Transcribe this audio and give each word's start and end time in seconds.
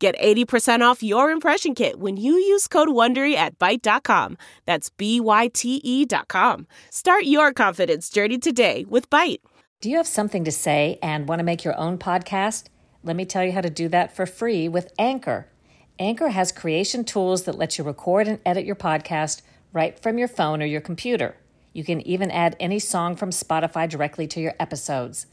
Get 0.00 0.18
80% 0.18 0.80
off 0.80 1.02
your 1.02 1.30
impression 1.30 1.74
kit 1.74 2.00
when 2.00 2.16
you 2.16 2.32
use 2.32 2.66
code 2.66 2.88
WONDERY 2.88 3.34
at 3.34 3.58
Byte.com. 3.58 4.38
That's 4.64 4.88
B-Y-T-E 4.88 6.06
dot 6.06 6.26
com. 6.26 6.66
Start 6.88 7.24
your 7.24 7.52
confidence 7.52 8.08
journey 8.08 8.38
today 8.38 8.86
with 8.88 9.10
Byte. 9.10 9.40
Do 9.82 9.90
you 9.90 9.98
have 9.98 10.06
something 10.06 10.42
to 10.44 10.50
say 10.50 10.98
and 11.02 11.28
want 11.28 11.40
to 11.40 11.44
make 11.44 11.64
your 11.64 11.78
own 11.78 11.98
podcast? 11.98 12.68
Let 13.04 13.14
me 13.14 13.26
tell 13.26 13.44
you 13.44 13.52
how 13.52 13.60
to 13.60 13.68
do 13.68 13.88
that 13.90 14.16
for 14.16 14.24
free 14.24 14.70
with 14.70 14.90
Anchor. 14.98 15.48
Anchor 15.98 16.28
has 16.28 16.50
creation 16.50 17.04
tools 17.04 17.42
that 17.42 17.58
let 17.58 17.76
you 17.76 17.84
record 17.84 18.26
and 18.26 18.40
edit 18.46 18.64
your 18.64 18.76
podcast 18.76 19.42
right 19.74 20.00
from 20.00 20.16
your 20.16 20.28
phone 20.28 20.62
or 20.62 20.66
your 20.66 20.80
computer. 20.80 21.36
You 21.74 21.84
can 21.84 22.00
even 22.06 22.30
add 22.30 22.56
any 22.58 22.78
song 22.78 23.16
from 23.16 23.28
Spotify 23.28 23.86
directly 23.86 24.26
to 24.28 24.40
your 24.40 24.54
episodes. 24.58 25.26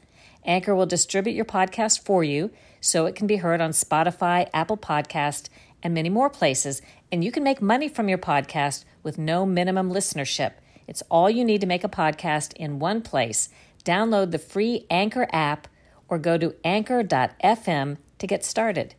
Anchor 0.44 0.76
will 0.76 0.86
distribute 0.86 1.36
your 1.36 1.46
podcast 1.46 2.04
for 2.04 2.22
you 2.22 2.52
so 2.82 3.06
it 3.06 3.16
can 3.16 3.28
be 3.28 3.38
heard 3.38 3.62
on 3.62 3.72
Spotify, 3.72 4.50
Apple 4.54 4.78
Podcast, 4.78 5.50
and 5.84 5.94
many 5.94 6.10
more 6.10 6.30
places, 6.30 6.82
and 7.12 7.24
you 7.24 7.32
can 7.32 7.44
make 7.44 7.62
money 7.62 7.88
from 7.88 8.10
your 8.10 8.18
podcast 8.18 8.84
with 9.04 9.18
no 9.18 9.46
minimum 9.46 9.92
listenership. 9.92 10.54
It's 10.88 11.04
all 11.10 11.30
you 11.30 11.44
need 11.44 11.62
to 11.62 11.68
make 11.68 11.84
a 11.84 11.90
podcast 11.90 12.54
in 12.54 12.80
one 12.80 13.02
place. 13.02 13.50
Download 13.84 14.32
the 14.32 14.40
free 14.40 14.86
Anchor 14.90 15.28
app 15.32 15.68
or 16.08 16.18
go 16.18 16.38
to 16.38 16.56
anchor.fm 16.64 17.98
to 18.20 18.28
get 18.28 18.46
started. 18.46 18.96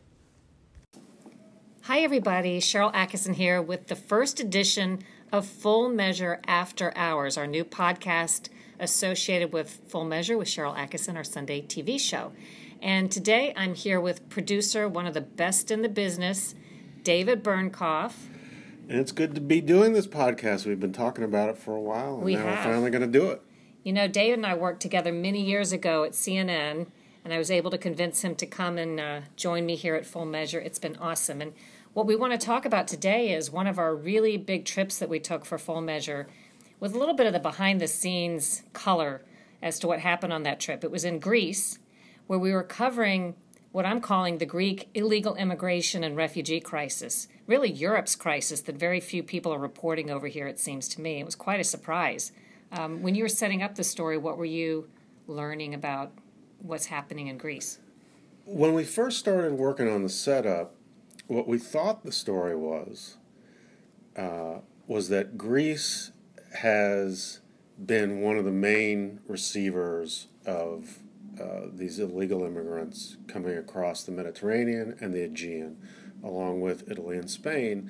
Hi, 1.83 2.01
everybody. 2.01 2.59
Sharyl 2.59 2.93
Attkisson 2.93 3.35
here 3.35 3.61
with 3.61 3.87
the 3.87 3.95
first 3.95 4.39
edition 4.39 4.99
of 5.31 5.45
Full 5.45 5.89
Measure 5.89 6.39
After 6.47 6.93
Hours, 6.95 7.37
our 7.37 7.47
new 7.47 7.63
podcast 7.63 8.49
associated 8.79 9.51
with 9.51 9.81
Full 9.87 10.05
Measure 10.05 10.37
with 10.37 10.47
Sharyl 10.47 10.75
Attkisson, 10.75 11.15
our 11.15 11.23
Sunday 11.23 11.61
TV 11.61 11.99
show. 11.99 12.31
And 12.81 13.11
today 13.11 13.53
I'm 13.57 13.75
here 13.75 13.99
with 13.99 14.29
producer, 14.29 14.87
one 14.87 15.05
of 15.05 15.13
the 15.13 15.21
best 15.21 15.69
in 15.69 15.81
the 15.81 15.89
business, 15.89 16.55
David 17.03 17.43
Bernknopf. 17.43 18.29
And 18.87 18.99
it's 18.99 19.11
good 19.11 19.35
to 19.35 19.41
be 19.41 19.61
doing 19.61 19.93
this 19.93 20.07
podcast. 20.07 20.65
We've 20.65 20.79
been 20.79 20.93
talking 20.93 21.23
about 21.23 21.49
it 21.49 21.57
for 21.57 21.75
a 21.75 21.81
while, 21.81 22.15
and 22.15 22.23
We 22.23 22.35
now 22.35 22.45
have. 22.45 22.65
we're 22.65 22.71
finally 22.71 22.89
going 22.91 23.11
to 23.11 23.19
do 23.19 23.29
it. 23.29 23.41
You 23.83 23.93
know, 23.93 24.07
David 24.07 24.39
and 24.39 24.45
I 24.45 24.55
worked 24.55 24.81
together 24.81 25.11
many 25.11 25.41
years 25.41 25.71
ago 25.71 26.03
at 26.03 26.13
CNN, 26.13 26.87
and 27.23 27.33
I 27.33 27.37
was 27.37 27.51
able 27.51 27.69
to 27.71 27.77
convince 27.77 28.23
him 28.23 28.35
to 28.35 28.45
come 28.45 28.77
and 28.77 28.99
uh, 28.99 29.21
join 29.35 29.65
me 29.65 29.75
here 29.75 29.95
at 29.95 30.05
Full 30.05 30.25
Measure. 30.25 30.59
It's 30.59 30.79
been 30.79 30.95
awesome. 30.97 31.41
And 31.41 31.53
what 31.93 32.05
we 32.07 32.15
want 32.15 32.31
to 32.39 32.43
talk 32.43 32.65
about 32.65 32.87
today 32.87 33.33
is 33.33 33.51
one 33.51 33.67
of 33.67 33.77
our 33.77 33.93
really 33.95 34.37
big 34.37 34.65
trips 34.65 34.97
that 34.99 35.09
we 35.09 35.19
took 35.19 35.45
for 35.45 35.57
Full 35.57 35.81
Measure 35.81 36.27
with 36.79 36.95
a 36.95 36.97
little 36.97 37.13
bit 37.15 37.27
of 37.27 37.33
the 37.33 37.39
behind 37.39 37.81
the 37.81 37.87
scenes 37.87 38.63
color 38.73 39.21
as 39.61 39.79
to 39.79 39.87
what 39.87 39.99
happened 39.99 40.31
on 40.33 40.43
that 40.43 40.59
trip. 40.61 40.83
It 40.83 40.91
was 40.91 41.03
in 41.03 41.19
Greece, 41.19 41.77
where 42.29 42.37
we 42.37 42.53
were 42.53 42.61
covering 42.61 43.33
what 43.71 43.87
I'm 43.87 43.99
calling 43.99 44.37
the 44.37 44.45
Greek 44.45 44.91
illegal 44.93 45.33
immigration 45.33 46.03
and 46.03 46.15
refugee 46.15 46.59
crisis. 46.59 47.27
Really, 47.47 47.71
Europe's 47.71 48.15
crisis 48.15 48.61
that 48.61 48.75
very 48.75 48.99
few 48.99 49.23
people 49.23 49.51
are 49.51 49.57
reporting 49.57 50.11
over 50.11 50.27
here, 50.27 50.45
it 50.45 50.59
seems 50.59 50.87
to 50.89 51.01
me. 51.01 51.19
It 51.19 51.25
was 51.25 51.33
quite 51.33 51.59
a 51.59 51.63
surprise. 51.63 52.31
Um, 52.71 53.01
when 53.01 53.15
you 53.15 53.23
were 53.23 53.29
setting 53.29 53.63
up 53.63 53.73
the 53.73 53.83
story, 53.83 54.15
what 54.15 54.37
were 54.37 54.45
you 54.45 54.87
learning 55.25 55.73
about 55.73 56.11
what's 56.59 56.85
happening 56.85 57.25
in 57.25 57.39
Greece? 57.39 57.79
When 58.45 58.75
we 58.75 58.83
first 58.83 59.17
started 59.17 59.53
working 59.53 59.89
on 59.89 60.03
the 60.03 60.09
setup, 60.09 60.75
what 61.25 61.47
we 61.47 61.57
thought 61.57 62.05
the 62.05 62.11
story 62.11 62.55
was 62.55 63.17
uh, 64.15 64.59
was 64.85 65.09
that 65.09 65.35
Greece 65.35 66.11
has 66.59 67.39
been 67.83 68.21
one 68.21 68.37
of 68.37 68.45
the 68.45 68.51
main 68.51 69.19
receivers 69.27 70.27
of 70.45 70.99
uh, 71.39 71.67
these 71.73 71.99
illegal 71.99 72.43
immigrants 72.43 73.17
coming 73.27 73.57
across 73.57 74.03
the 74.03 74.11
Mediterranean 74.11 74.97
and 74.99 75.13
the 75.13 75.23
Aegean, 75.23 75.77
along 76.23 76.61
with 76.61 76.89
Italy 76.89 77.17
and 77.17 77.29
Spain. 77.29 77.89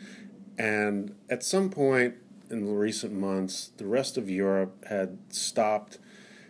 And 0.57 1.15
at 1.29 1.43
some 1.43 1.69
point 1.69 2.15
in 2.49 2.65
the 2.65 2.71
recent 2.71 3.13
months, 3.13 3.71
the 3.77 3.85
rest 3.85 4.17
of 4.17 4.29
Europe 4.29 4.85
had 4.85 5.17
stopped 5.29 5.99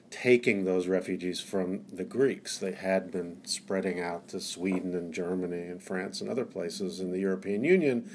taking 0.09 0.65
those 0.65 0.87
refugees 0.87 1.39
from 1.39 1.81
the 1.91 2.03
Greeks. 2.03 2.57
They 2.57 2.71
had 2.71 3.11
been 3.11 3.41
spreading 3.45 3.99
out 3.99 4.27
to 4.29 4.39
Sweden 4.39 4.95
and 4.95 5.13
Germany 5.13 5.67
and 5.67 5.81
France 5.81 6.21
and 6.21 6.29
other 6.29 6.45
places 6.45 6.99
in 6.99 7.11
the 7.11 7.19
European 7.19 7.63
Union. 7.63 8.09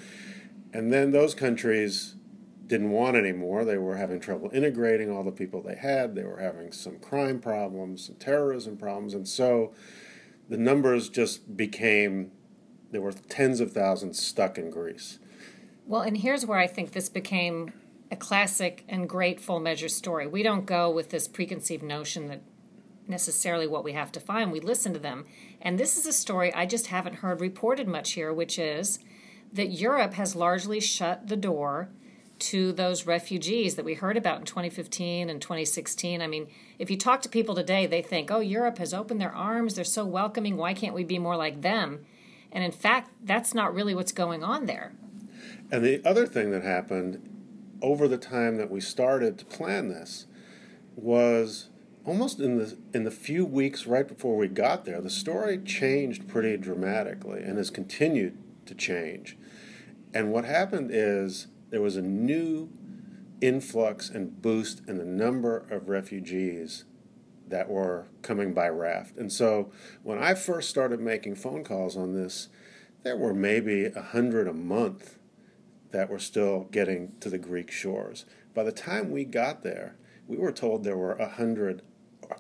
And 0.73 0.93
then 0.93 1.13
those 1.13 1.35
countries 1.35 2.17
didn't 2.67 2.91
want 2.91 3.17
any 3.17 3.33
more. 3.33 3.65
They 3.65 3.79
were 3.79 3.97
having 3.97 4.21
trouble 4.21 4.51
integrating 4.53 5.11
all 5.11 5.23
the 5.23 5.33
people 5.33 5.63
they 5.63 5.77
had. 5.77 6.15
They 6.15 6.25
were 6.25 6.41
having 6.41 6.73
some 6.73 6.99
crime 6.99 7.41
problems, 7.41 8.07
some 8.07 8.17
terrorism 8.17 8.77
problems. 8.77 9.15
And 9.15 9.29
so 9.29 9.73
the 10.49 10.57
numbers 10.57 11.09
just 11.09 11.57
became 11.57 12.33
there 12.91 13.01
were 13.01 13.13
tens 13.13 13.61
of 13.61 13.73
thousands 13.73 14.23
stuck 14.23 14.57
in 14.57 14.71
Greece. 14.71 15.19
Well, 15.87 16.03
and 16.03 16.17
here's 16.17 16.47
where 16.47 16.59
I 16.59 16.69
think 16.69 16.93
this 16.93 17.09
became 17.09 17.73
a 18.11 18.17
classic 18.17 18.85
and 18.89 19.09
great 19.09 19.41
full 19.41 19.59
measure 19.59 19.89
story. 19.89 20.27
We 20.27 20.43
don't 20.43 20.65
go 20.65 20.91
with 20.91 21.11
this 21.11 21.27
preconceived 21.27 21.83
notion 21.83 22.29
that 22.29 22.43
necessarily 23.09 23.67
what 23.67 23.85
we 23.85 23.93
have 23.93 24.13
to 24.13 24.21
find. 24.21 24.53
We 24.53 24.61
listen 24.61 24.93
to 24.93 24.99
them. 24.99 25.27
And 25.61 25.79
this 25.79 25.99
is 25.99 26.07
a 26.07 26.13
story 26.13 26.55
I 26.55 26.67
just 26.67 26.87
haven't 26.87 27.17
heard 27.17 27.41
reported 27.41 27.89
much 27.89 28.13
here, 28.13 28.33
which 28.33 28.59
is 28.59 28.99
that 29.53 29.73
Europe 29.73 30.15
has 30.15 30.37
largely 30.37 30.81
shut 30.81 31.29
the 31.29 31.37
door 31.37 31.91
to 32.39 32.73
those 32.73 33.07
refugees 33.07 33.77
that 33.77 33.85
we 33.85 33.95
heard 33.95 34.17
about 34.17 34.41
in 34.41 34.45
2015 34.45 35.31
and 35.31 35.41
2016. 35.41 36.21
I 36.21 36.27
mean, 36.27 36.49
if 36.79 36.91
you 36.91 36.97
talk 36.97 37.23
to 37.23 37.29
people 37.29 37.55
today, 37.55 37.87
they 37.87 38.03
think, 38.03 38.31
oh, 38.31 38.41
Europe 38.41 38.79
has 38.79 38.93
opened 38.93 39.21
their 39.21 39.35
arms. 39.35 39.75
They're 39.75 39.85
so 39.85 40.05
welcoming. 40.05 40.57
Why 40.57 40.75
can't 40.75 40.95
we 40.95 41.05
be 41.05 41.19
more 41.19 41.37
like 41.37 41.63
them? 41.63 42.05
And 42.53 42.65
in 42.65 42.73
fact, 42.73 43.11
that's 43.23 43.55
not 43.55 43.75
really 43.75 43.95
what's 43.95 44.13
going 44.13 44.43
on 44.43 44.67
there. 44.67 44.93
And 45.71 45.85
the 45.85 46.03
other 46.05 46.27
thing 46.27 46.51
that 46.51 46.63
happened 46.63 47.31
over 47.83 48.09
the 48.09 48.19
time 48.19 48.57
that 48.57 48.71
we 48.71 48.81
started 48.81 49.39
to 49.39 49.45
plan 49.45 49.89
this 49.89 50.27
was 50.97 51.69
almost 52.05 52.39
in 52.39 52.59
the 52.59 52.77
in 52.93 53.05
the 53.05 53.11
few 53.11 53.45
weeks 53.45 53.87
right 53.87 54.07
before 54.07 54.37
we 54.37 54.49
got 54.49 54.85
there, 54.85 55.01
the 55.01 55.11
story 55.11 55.59
changed 55.59 56.29
pretty 56.29 56.57
dramatically 56.57 57.43
and 57.43 57.59
has 57.59 57.71
continued 57.71 58.37
to 58.67 58.75
change. 58.75 59.37
And 60.13 60.31
what 60.31 60.45
happened 60.45 60.91
is 60.93 61.49
there 61.75 61.83
was 61.83 61.97
a 61.97 62.03
new 62.03 62.71
influx 63.41 64.09
and 64.09 64.41
boost 64.41 64.81
in 64.87 64.97
the 64.97 65.05
number 65.05 65.67
of 65.73 65.89
refugees 65.89 66.85
that 67.49 67.69
were 67.69 68.07
coming 68.23 68.55
by 68.55 68.69
raft. 68.69 69.17
And 69.17 69.33
so 69.33 69.73
when 70.05 70.23
I 70.23 70.35
first 70.35 70.71
started 70.71 71.01
making 71.01 71.35
phone 71.35 71.65
calls 71.65 71.97
on 71.97 72.15
this, 72.15 72.49
there 73.03 73.17
were 73.17 73.35
maybe 73.35 73.87
a 73.87 74.01
hundred 74.01 74.47
a 74.47 74.53
month 74.53 75.19
that 75.91 76.09
were 76.09 76.21
still 76.21 76.69
getting 76.71 77.11
to 77.19 77.29
the 77.29 77.39
Greek 77.39 77.73
shores. 77.73 78.25
By 78.55 78.63
the 78.63 78.71
time 78.71 79.11
we 79.11 79.25
got 79.25 79.65
there, 79.65 79.97
we 80.29 80.37
were 80.37 80.53
told 80.53 80.85
there 80.85 80.97
were 80.97 81.15
a 81.15 81.29
hundred 81.29 81.83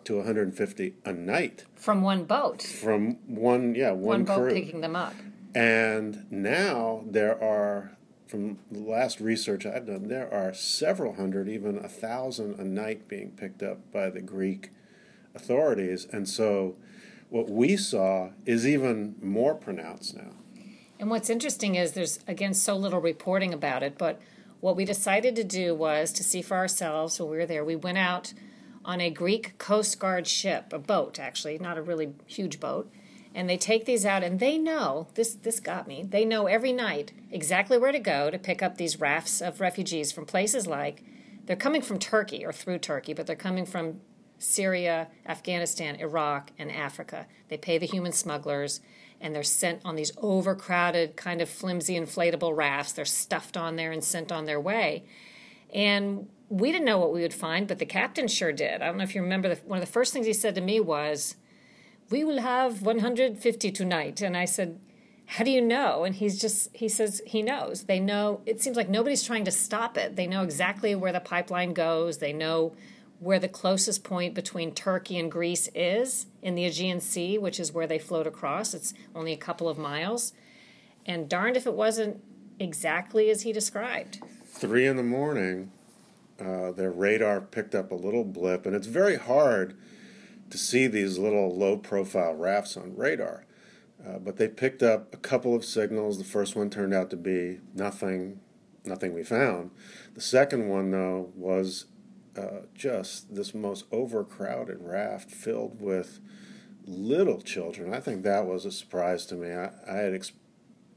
to 0.04 0.18
150 0.18 0.94
a 1.04 1.12
night 1.12 1.64
From 1.74 2.02
one 2.02 2.22
boat. 2.22 2.62
from 2.62 3.16
one, 3.26 3.74
yeah, 3.74 3.90
one 3.90 4.00
one, 4.00 4.24
boat 4.26 4.38
crew. 4.42 4.52
picking 4.52 4.80
them 4.80 4.94
up. 4.94 5.14
And 5.56 6.24
now 6.30 7.02
there 7.04 7.34
are, 7.42 7.96
from 8.26 8.58
the 8.70 8.80
last 8.80 9.20
research 9.20 9.66
I've 9.66 9.86
done, 9.86 10.08
there 10.08 10.32
are 10.32 10.54
several 10.54 11.14
hundred, 11.14 11.48
even 11.48 11.78
a 11.78 11.88
thousand 11.88 12.58
a 12.58 12.64
night 12.64 13.08
being 13.08 13.30
picked 13.30 13.62
up 13.62 13.92
by 13.92 14.10
the 14.10 14.20
Greek 14.20 14.70
authorities. 15.34 16.06
And 16.10 16.28
so 16.28 16.76
what 17.28 17.50
we 17.50 17.76
saw 17.76 18.30
is 18.46 18.66
even 18.66 19.16
more 19.20 19.54
pronounced 19.54 20.16
now. 20.16 20.32
And 20.98 21.10
what's 21.10 21.28
interesting 21.28 21.74
is 21.74 21.92
there's 21.92 22.20
again 22.26 22.54
so 22.54 22.76
little 22.76 23.00
reporting 23.00 23.52
about 23.52 23.82
it, 23.82 23.98
but 23.98 24.20
what 24.60 24.76
we 24.76 24.84
decided 24.84 25.36
to 25.36 25.44
do 25.44 25.74
was 25.74 26.12
to 26.12 26.24
see 26.24 26.40
for 26.40 26.56
ourselves 26.56 27.20
when 27.20 27.28
we 27.28 27.36
were 27.36 27.46
there. 27.46 27.64
We 27.64 27.76
went 27.76 27.98
out 27.98 28.32
on 28.84 29.00
a 29.00 29.10
Greek 29.10 29.58
Coast 29.58 29.98
Guard 29.98 30.26
ship, 30.26 30.72
a 30.72 30.78
boat 30.78 31.18
actually, 31.18 31.58
not 31.58 31.76
a 31.76 31.82
really 31.82 32.14
huge 32.26 32.60
boat. 32.60 32.90
And 33.34 33.50
they 33.50 33.56
take 33.56 33.84
these 33.84 34.06
out 34.06 34.22
and 34.22 34.38
they 34.38 34.58
know, 34.58 35.08
this 35.14 35.34
this 35.34 35.58
got 35.58 35.88
me. 35.88 36.04
They 36.08 36.24
know 36.24 36.46
every 36.46 36.72
night 36.72 37.12
exactly 37.32 37.76
where 37.76 37.90
to 37.90 37.98
go 37.98 38.30
to 38.30 38.38
pick 38.38 38.62
up 38.62 38.76
these 38.76 39.00
rafts 39.00 39.40
of 39.40 39.60
refugees 39.60 40.12
from 40.12 40.24
places 40.24 40.66
like 40.66 41.02
they're 41.46 41.56
coming 41.56 41.82
from 41.82 41.98
Turkey 41.98 42.44
or 42.44 42.52
through 42.52 42.78
Turkey, 42.78 43.12
but 43.12 43.26
they're 43.26 43.36
coming 43.36 43.66
from 43.66 44.00
Syria, 44.38 45.08
Afghanistan, 45.26 45.96
Iraq, 45.96 46.52
and 46.58 46.70
Africa. 46.70 47.26
They 47.48 47.56
pay 47.56 47.78
the 47.78 47.86
human 47.86 48.12
smugglers, 48.12 48.80
and 49.20 49.34
they're 49.34 49.42
sent 49.42 49.80
on 49.84 49.96
these 49.96 50.12
overcrowded, 50.18 51.16
kind 51.16 51.40
of 51.40 51.48
flimsy, 51.48 51.98
inflatable 51.98 52.56
rafts. 52.56 52.92
They're 52.92 53.04
stuffed 53.04 53.56
on 53.56 53.76
there 53.76 53.92
and 53.92 54.02
sent 54.02 54.32
on 54.32 54.44
their 54.44 54.60
way. 54.60 55.04
And 55.72 56.28
we 56.48 56.72
didn't 56.72 56.84
know 56.84 56.98
what 56.98 57.12
we 57.12 57.22
would 57.22 57.34
find, 57.34 57.66
but 57.66 57.78
the 57.78 57.86
captain 57.86 58.28
sure 58.28 58.52
did. 58.52 58.82
I 58.82 58.86
don't 58.86 58.96
know 58.96 59.04
if 59.04 59.14
you 59.14 59.22
remember, 59.22 59.48
the, 59.48 59.60
one 59.64 59.78
of 59.78 59.84
the 59.84 59.92
first 59.92 60.12
things 60.12 60.26
he 60.26 60.32
said 60.32 60.54
to 60.54 60.60
me 60.60 60.80
was, 60.80 61.36
We 62.10 62.24
will 62.24 62.40
have 62.40 62.82
150 62.82 63.70
tonight. 63.72 64.20
And 64.20 64.36
I 64.36 64.44
said, 64.44 64.78
How 65.26 65.44
do 65.44 65.50
you 65.50 65.60
know? 65.60 66.04
And 66.04 66.14
he's 66.14 66.40
just, 66.40 66.74
he 66.74 66.88
says 66.88 67.22
he 67.26 67.42
knows. 67.42 67.84
They 67.84 68.00
know, 68.00 68.40
it 68.46 68.60
seems 68.60 68.76
like 68.76 68.88
nobody's 68.88 69.22
trying 69.22 69.44
to 69.46 69.50
stop 69.50 69.96
it. 69.96 70.16
They 70.16 70.26
know 70.26 70.42
exactly 70.42 70.94
where 70.94 71.12
the 71.12 71.20
pipeline 71.20 71.72
goes, 71.72 72.18
they 72.18 72.32
know 72.32 72.74
where 73.20 73.38
the 73.38 73.48
closest 73.48 74.04
point 74.04 74.34
between 74.34 74.74
Turkey 74.74 75.18
and 75.18 75.30
Greece 75.30 75.70
is 75.74 76.26
in 76.42 76.54
the 76.54 76.66
Aegean 76.66 77.00
Sea, 77.00 77.38
which 77.38 77.58
is 77.58 77.72
where 77.72 77.86
they 77.86 77.98
float 77.98 78.26
across. 78.26 78.74
It's 78.74 78.92
only 79.14 79.32
a 79.32 79.36
couple 79.36 79.68
of 79.68 79.78
miles. 79.78 80.34
And 81.06 81.28
darned 81.28 81.56
if 81.56 81.66
it 81.66 81.74
wasn't 81.74 82.22
exactly 82.58 83.30
as 83.30 83.42
he 83.42 83.52
described. 83.52 84.20
Three 84.46 84.86
in 84.86 84.96
the 84.96 85.02
morning, 85.02 85.70
uh, 86.38 86.72
their 86.72 86.90
radar 86.90 87.40
picked 87.40 87.74
up 87.74 87.90
a 87.90 87.94
little 87.94 88.24
blip, 88.24 88.66
and 88.66 88.74
it's 88.74 88.86
very 88.86 89.16
hard 89.16 89.74
to 90.50 90.58
see 90.58 90.86
these 90.86 91.18
little 91.18 91.54
low 91.54 91.76
profile 91.76 92.34
rafts 92.34 92.76
on 92.76 92.96
radar. 92.96 93.44
Uh, 94.06 94.18
but 94.18 94.36
they 94.36 94.48
picked 94.48 94.82
up 94.82 95.12
a 95.14 95.16
couple 95.16 95.54
of 95.54 95.64
signals. 95.64 96.18
The 96.18 96.24
first 96.24 96.56
one 96.56 96.68
turned 96.68 96.92
out 96.92 97.10
to 97.10 97.16
be 97.16 97.60
nothing, 97.74 98.40
nothing 98.84 99.14
we 99.14 99.22
found. 99.22 99.70
The 100.14 100.20
second 100.20 100.68
one, 100.68 100.90
though, 100.90 101.30
was 101.34 101.86
uh, 102.36 102.62
just 102.74 103.34
this 103.34 103.54
most 103.54 103.86
overcrowded 103.92 104.78
raft 104.80 105.30
filled 105.30 105.80
with 105.80 106.20
little 106.86 107.40
children. 107.40 107.94
I 107.94 108.00
think 108.00 108.24
that 108.24 108.46
was 108.46 108.64
a 108.64 108.72
surprise 108.72 109.24
to 109.26 109.36
me. 109.36 109.52
I, 109.52 109.70
I 109.88 109.96
had 109.96 110.14
ex- 110.14 110.32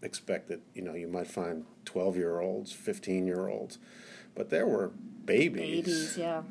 expected, 0.01 0.61
you 0.73 0.81
know, 0.81 0.93
you 0.93 1.07
might 1.07 1.27
find 1.27 1.65
12 1.85 2.17
year 2.17 2.39
olds, 2.39 2.71
15 2.71 3.25
year 3.25 3.47
olds, 3.47 3.77
but 4.35 4.50
there 4.50 4.67
were 4.67 4.91
babies. 5.25 5.85
Babies, 5.85 6.17
yeah. 6.17 6.41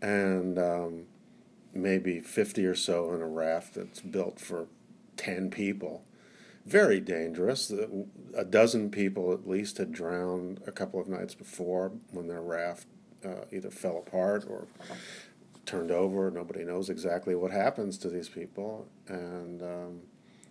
And 0.00 0.58
um, 0.58 1.06
maybe 1.82 2.20
50 2.20 2.64
or 2.66 2.74
so 2.74 3.12
in 3.12 3.22
a 3.22 3.26
raft 3.26 3.74
that's 3.74 4.00
built 4.00 4.40
for 4.40 4.66
10 5.16 5.50
people. 5.50 6.04
Very 6.66 7.00
dangerous. 7.00 7.72
A 8.36 8.44
dozen 8.44 8.90
people 8.90 9.32
at 9.32 9.48
least 9.48 9.78
had 9.78 9.92
drowned 9.92 10.60
a 10.66 10.72
couple 10.72 11.00
of 11.00 11.08
nights 11.08 11.34
before 11.34 11.92
when 12.10 12.28
their 12.28 12.42
raft 12.42 12.86
uh, 13.24 13.44
either 13.50 13.70
fell 13.70 13.96
apart 13.96 14.44
or 14.48 14.66
turned 15.64 15.90
over. 15.90 16.30
Nobody 16.30 16.64
knows 16.64 16.90
exactly 16.90 17.34
what 17.34 17.50
happens 17.50 17.98
to 17.98 18.08
these 18.10 18.28
people, 18.28 18.86
and 19.06 19.62
um, 19.62 20.00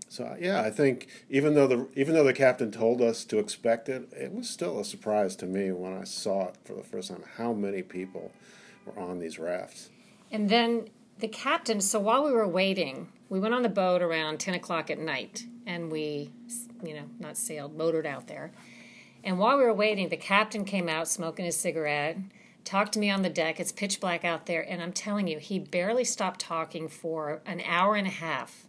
so 0.10 0.38
yeah, 0.40 0.62
I 0.62 0.70
think 0.70 1.08
even 1.30 1.56
though 1.56 1.68
the 1.68 1.88
even 1.96 2.14
though 2.14 2.24
the 2.24 2.34
captain 2.34 2.72
told 2.72 3.02
us 3.02 3.26
to 3.26 3.40
expect 3.40 3.90
it, 3.90 4.08
it 4.14 4.32
was 4.32 4.50
still 4.50 4.80
a 4.80 4.86
surprise 4.86 5.36
to 5.38 5.46
me 5.46 5.72
when 5.72 5.94
I 5.94 6.04
saw 6.04 6.50
it 6.50 6.58
for 6.64 6.74
the 6.74 6.84
first 6.84 7.10
time. 7.10 7.24
How 7.38 7.52
many 7.54 7.82
people 7.82 8.32
were 8.86 8.98
on 9.00 9.20
these 9.20 9.40
rafts? 9.40 9.90
And 10.32 10.50
then 10.50 10.90
the 11.20 11.28
captain. 11.28 11.82
So 11.82 12.00
while 12.00 12.24
we 12.24 12.32
were 12.32 12.48
waiting, 12.48 13.12
we 13.30 13.40
went 13.40 13.54
on 13.54 13.64
the 13.64 13.70
boat 13.70 14.02
around 14.02 14.40
ten 14.40 14.54
o'clock 14.54 14.90
at 14.90 15.00
night, 15.00 15.46
and 15.66 15.92
we, 15.92 16.32
you 16.84 16.94
know, 16.94 17.10
not 17.20 17.38
sailed, 17.38 17.76
motored 17.78 18.06
out 18.06 18.28
there. 18.28 18.52
And 19.24 19.40
while 19.40 19.58
we 19.58 19.64
were 19.64 19.74
waiting, 19.74 20.10
the 20.10 20.18
captain 20.18 20.64
came 20.64 20.88
out 20.88 21.08
smoking 21.08 21.46
his 21.46 21.58
cigarette 21.58 22.18
talked 22.68 22.92
to 22.92 23.00
me 23.00 23.10
on 23.10 23.22
the 23.22 23.30
deck. 23.30 23.60
It's 23.60 23.72
pitch 23.72 24.02
black 24.02 24.26
out 24.26 24.46
there. 24.46 24.62
And 24.62 24.82
I'm 24.82 24.92
telling 24.92 25.28
you, 25.28 25.40
he 25.40 25.58
barely 25.58 26.04
stopped 26.04 26.42
talking 26.42 26.90
for 26.90 27.42
an 27.46 27.62
hour 27.66 27.96
and 27.96 28.06
a 28.06 28.12
half 28.12 28.68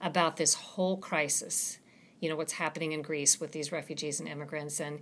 about 0.00 0.36
this 0.36 0.54
whole 0.54 0.98
crisis, 0.98 1.78
you 2.20 2.28
know, 2.28 2.36
what's 2.36 2.52
happening 2.52 2.92
in 2.92 3.00
Greece 3.00 3.40
with 3.40 3.52
these 3.52 3.72
refugees 3.72 4.20
and 4.20 4.28
immigrants. 4.28 4.78
And 4.78 5.00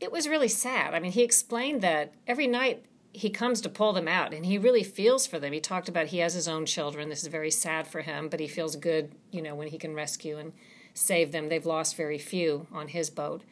it 0.00 0.12
was 0.12 0.28
really 0.28 0.48
sad. 0.48 0.94
I 0.94 1.00
mean, 1.00 1.12
he 1.12 1.22
explained 1.22 1.80
that 1.80 2.12
every 2.26 2.46
night 2.46 2.84
he 3.12 3.30
comes 3.30 3.60
to 3.60 3.68
pull 3.68 3.92
them 3.92 4.08
out 4.08 4.32
and 4.32 4.46
he 4.46 4.56
really 4.58 4.82
feels 4.82 5.26
for 5.26 5.38
them. 5.38 5.52
He 5.52 5.60
talked 5.60 5.88
about 5.88 6.08
he 6.08 6.18
has 6.18 6.34
his 6.34 6.48
own 6.48 6.64
children. 6.64 7.08
This 7.08 7.22
is 7.22 7.28
very 7.28 7.50
sad 7.50 7.86
for 7.86 8.00
him, 8.00 8.28
but 8.28 8.40
he 8.40 8.48
feels 8.48 8.76
good, 8.76 9.12
you 9.30 9.42
know, 9.42 9.54
when 9.54 9.68
he 9.68 9.78
can 9.78 9.94
rescue 9.94 10.38
and 10.38 10.52
save 10.94 11.30
them. 11.30 11.48
They've 11.48 11.66
lost 11.66 11.96
very 11.96 12.18
few 12.18 12.66
on 12.72 12.88
his 12.88 13.10
boat 13.10 13.42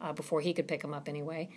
uh, 0.00 0.12
before 0.12 0.42
he 0.42 0.52
could 0.52 0.68
pick 0.68 0.82
them 0.82 0.92
up 0.92 1.08
anyway. 1.08 1.48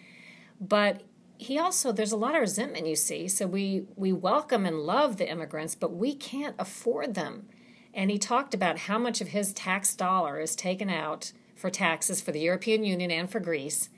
But 0.60 1.02
he 1.38 1.58
also 1.58 1.92
there's 1.92 2.12
a 2.12 2.18
lot 2.18 2.36
of 2.36 2.42
resentment 2.42 2.86
you 2.86 2.98
see 2.98 3.26
so 3.26 3.48
we 3.48 3.86
we 3.96 4.12
welcome 4.12 4.66
and 4.66 4.82
love 4.82 5.16
the 5.16 5.32
immigrants 5.32 5.74
but 5.74 5.96
we 5.96 6.14
can't 6.14 6.54
afford 6.60 7.16
them 7.16 7.48
and 7.94 8.12
he 8.12 8.18
talked 8.18 8.54
about 8.54 8.78
how 8.80 8.98
much 9.00 9.22
of 9.22 9.30
his 9.30 9.54
tax 9.54 9.96
dollar 9.96 10.42
is 10.42 10.54
taken 10.54 10.90
out 10.90 11.32
for 11.56 11.70
taxes 11.70 12.20
for 12.20 12.34
the 12.34 12.42
European 12.42 12.84
Union 12.84 13.10
and 13.10 13.32
for 13.32 13.40
Greece 13.40 13.90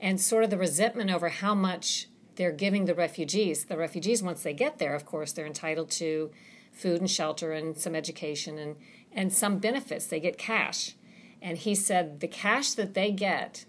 and 0.00 0.20
sort 0.20 0.44
of 0.44 0.50
the 0.50 0.56
resentment 0.56 1.10
over 1.10 1.28
how 1.28 1.52
much 1.52 2.06
they're 2.36 2.52
giving 2.52 2.84
the 2.84 2.94
refugees 2.94 3.64
the 3.64 3.76
refugees 3.76 4.22
once 4.22 4.42
they 4.42 4.54
get 4.54 4.78
there 4.78 4.94
of 4.94 5.04
course 5.04 5.32
they're 5.32 5.46
entitled 5.46 5.90
to 5.90 6.30
food 6.72 7.00
and 7.00 7.10
shelter 7.10 7.52
and 7.52 7.78
some 7.78 7.94
education 7.94 8.58
and 8.58 8.76
and 9.12 9.32
some 9.32 9.58
benefits 9.58 10.06
they 10.06 10.20
get 10.20 10.38
cash 10.38 10.94
and 11.40 11.58
he 11.58 11.74
said 11.74 12.20
the 12.20 12.28
cash 12.28 12.72
that 12.72 12.94
they 12.94 13.10
get 13.10 13.64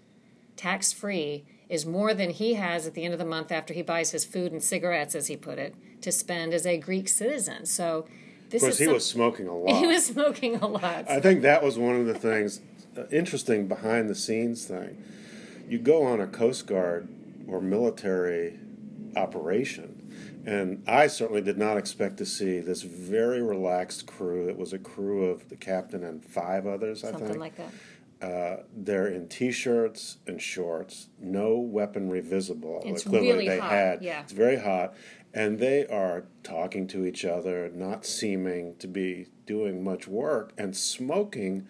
tax 0.56 0.92
free 0.92 1.44
is 1.68 1.84
more 1.84 2.14
than 2.14 2.30
he 2.30 2.54
has 2.54 2.86
at 2.86 2.94
the 2.94 3.04
end 3.04 3.12
of 3.12 3.18
the 3.18 3.24
month 3.24 3.50
after 3.50 3.74
he 3.74 3.82
buys 3.82 4.12
his 4.12 4.24
food 4.24 4.52
and 4.52 4.62
cigarettes, 4.62 5.14
as 5.14 5.26
he 5.26 5.36
put 5.36 5.58
it, 5.58 5.74
to 6.00 6.12
spend 6.12 6.54
as 6.54 6.66
a 6.66 6.78
Greek 6.78 7.08
citizen. 7.08 7.66
So, 7.66 8.06
this 8.50 8.62
of 8.62 8.68
course, 8.68 8.78
he 8.78 8.84
some, 8.84 8.94
was 8.94 9.06
smoking 9.06 9.48
a 9.48 9.56
lot. 9.56 9.76
He 9.76 9.86
was 9.86 10.06
smoking 10.06 10.56
a 10.56 10.66
lot. 10.66 11.10
I 11.10 11.20
think 11.20 11.42
that 11.42 11.62
was 11.62 11.78
one 11.78 11.96
of 11.96 12.06
the 12.06 12.14
things 12.14 12.60
uh, 12.96 13.04
interesting 13.10 13.66
behind 13.66 14.08
the 14.08 14.14
scenes 14.14 14.64
thing. 14.66 15.02
You 15.68 15.78
go 15.78 16.04
on 16.04 16.20
a 16.20 16.26
Coast 16.28 16.66
Guard 16.66 17.08
or 17.48 17.60
military 17.60 18.58
operation, 19.16 20.12
and 20.44 20.82
I 20.86 21.06
certainly 21.06 21.42
did 21.42 21.58
not 21.58 21.76
expect 21.76 22.18
to 22.18 22.26
see 22.26 22.58
this 22.60 22.82
very 22.82 23.42
relaxed 23.42 24.06
crew. 24.06 24.48
It 24.48 24.56
was 24.56 24.72
a 24.72 24.78
crew 24.78 25.24
of 25.24 25.48
the 25.48 25.56
captain 25.56 26.04
and 26.04 26.24
five 26.24 26.66
others, 26.66 27.00
Something 27.00 27.14
I 27.14 27.18
think. 27.18 27.28
Something 27.28 27.40
like 27.40 27.56
that 27.56 27.72
uh, 28.20 28.56
they're 28.74 29.08
in 29.08 29.28
t-shirts 29.28 30.18
and 30.26 30.40
shorts, 30.40 31.08
no 31.20 31.58
weaponry 31.58 32.20
visible. 32.20 32.82
It's 32.84 33.04
Clearly 33.04 33.28
really 33.28 33.48
they 33.48 33.58
hot. 33.58 33.70
had. 33.70 34.02
Yeah. 34.02 34.22
It's 34.22 34.32
very 34.32 34.58
hot, 34.58 34.94
and 35.34 35.58
they 35.58 35.86
are 35.86 36.24
talking 36.42 36.86
to 36.88 37.04
each 37.04 37.24
other, 37.24 37.70
not 37.74 38.06
seeming 38.06 38.76
to 38.76 38.88
be 38.88 39.28
doing 39.44 39.84
much 39.84 40.08
work, 40.08 40.52
and 40.56 40.74
smoking. 40.76 41.68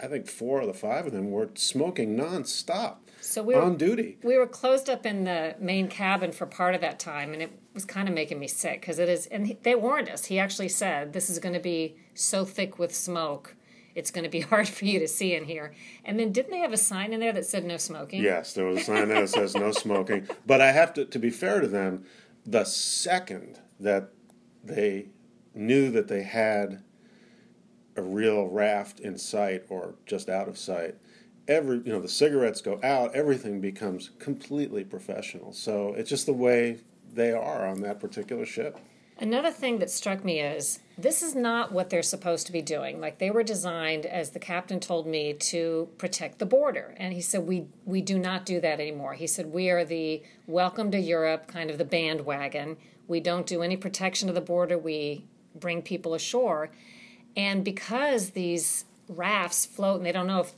I 0.00 0.08
think 0.08 0.26
four 0.26 0.60
of 0.60 0.66
the 0.66 0.74
five 0.74 1.06
of 1.06 1.12
them 1.12 1.30
were 1.30 1.50
smoking 1.54 2.16
nonstop. 2.16 2.96
So 3.22 3.42
we 3.42 3.54
were, 3.54 3.62
on 3.62 3.76
duty. 3.76 4.18
We 4.22 4.36
were 4.36 4.46
closed 4.46 4.90
up 4.90 5.06
in 5.06 5.24
the 5.24 5.54
main 5.58 5.88
cabin 5.88 6.32
for 6.32 6.44
part 6.44 6.74
of 6.74 6.80
that 6.80 6.98
time, 6.98 7.32
and 7.32 7.40
it 7.40 7.52
was 7.72 7.84
kind 7.84 8.08
of 8.08 8.14
making 8.14 8.38
me 8.38 8.48
sick 8.48 8.80
because 8.80 8.98
it 8.98 9.08
is. 9.08 9.26
And 9.26 9.56
they 9.62 9.74
warned 9.74 10.08
us. 10.08 10.26
He 10.26 10.38
actually 10.38 10.68
said 10.68 11.12
this 11.12 11.30
is 11.30 11.38
going 11.38 11.54
to 11.54 11.60
be 11.60 11.96
so 12.14 12.44
thick 12.44 12.78
with 12.78 12.94
smoke 12.94 13.56
it's 13.94 14.10
going 14.10 14.24
to 14.24 14.30
be 14.30 14.40
hard 14.52 14.68
for 14.68 14.84
you 14.84 14.98
to 15.00 15.08
see 15.08 15.34
in 15.34 15.44
here. 15.44 15.74
And 16.04 16.18
then 16.18 16.32
didn't 16.32 16.50
they 16.50 16.58
have 16.58 16.72
a 16.72 16.78
sign 16.78 17.12
in 17.12 17.20
there 17.20 17.32
that 17.32 17.46
said 17.46 17.64
no 17.64 17.76
smoking? 17.76 18.22
Yes, 18.22 18.54
there 18.54 18.64
was 18.64 18.78
a 18.78 18.84
sign 18.84 19.08
there 19.08 19.20
that 19.20 19.28
says 19.28 19.54
no 19.54 19.72
smoking. 19.72 20.28
But 20.46 20.60
I 20.60 20.72
have 20.72 20.94
to, 20.94 21.04
to 21.04 21.18
be 21.18 21.30
fair 21.30 21.60
to 21.60 21.68
them, 21.68 22.04
the 22.44 22.64
second 22.64 23.60
that 23.80 24.10
they 24.64 25.08
knew 25.54 25.90
that 25.90 26.08
they 26.08 26.22
had 26.22 26.82
a 27.96 28.02
real 28.02 28.46
raft 28.46 29.00
in 29.00 29.18
sight 29.18 29.64
or 29.68 29.96
just 30.06 30.28
out 30.28 30.48
of 30.48 30.56
sight, 30.56 30.96
every 31.48 31.78
you 31.78 31.92
know 31.92 32.00
the 32.00 32.08
cigarettes 32.08 32.60
go 32.60 32.80
out, 32.82 33.14
everything 33.14 33.60
becomes 33.60 34.10
completely 34.18 34.84
professional. 34.84 35.52
So 35.52 35.94
it's 35.94 36.10
just 36.10 36.26
the 36.26 36.32
way 36.32 36.78
they 37.12 37.32
are 37.32 37.66
on 37.66 37.80
that 37.82 38.00
particular 38.00 38.46
ship. 38.46 38.78
Another 39.18 39.52
thing 39.52 39.78
that 39.78 39.90
struck 39.90 40.24
me 40.24 40.40
is 40.40 40.80
this 40.98 41.22
is 41.22 41.34
not 41.34 41.70
what 41.70 41.90
they're 41.90 42.02
supposed 42.02 42.46
to 42.46 42.52
be 42.52 42.62
doing. 42.62 43.00
Like 43.00 43.18
they 43.18 43.30
were 43.30 43.44
designed, 43.44 44.04
as 44.04 44.30
the 44.30 44.40
captain 44.40 44.80
told 44.80 45.06
me, 45.06 45.34
to 45.34 45.88
protect 45.96 46.38
the 46.38 46.46
border. 46.46 46.94
And 46.96 47.12
he 47.12 47.20
said, 47.20 47.46
we, 47.46 47.66
we 47.84 48.00
do 48.00 48.18
not 48.18 48.44
do 48.44 48.60
that 48.60 48.80
anymore. 48.80 49.14
He 49.14 49.28
said, 49.28 49.52
we 49.52 49.70
are 49.70 49.84
the 49.84 50.22
welcome 50.48 50.90
to 50.90 50.98
Europe, 50.98 51.46
kind 51.46 51.70
of 51.70 51.78
the 51.78 51.84
bandwagon. 51.84 52.78
We 53.06 53.20
don't 53.20 53.46
do 53.46 53.62
any 53.62 53.76
protection 53.76 54.28
of 54.28 54.34
the 54.34 54.40
border. 54.40 54.76
We 54.76 55.26
bring 55.54 55.82
people 55.82 56.14
ashore. 56.14 56.70
And 57.36 57.64
because 57.64 58.30
these 58.30 58.86
rafts 59.08 59.66
float 59.66 59.98
and 59.98 60.06
they 60.06 60.12
don't 60.12 60.26
know 60.26 60.40
if 60.40 60.52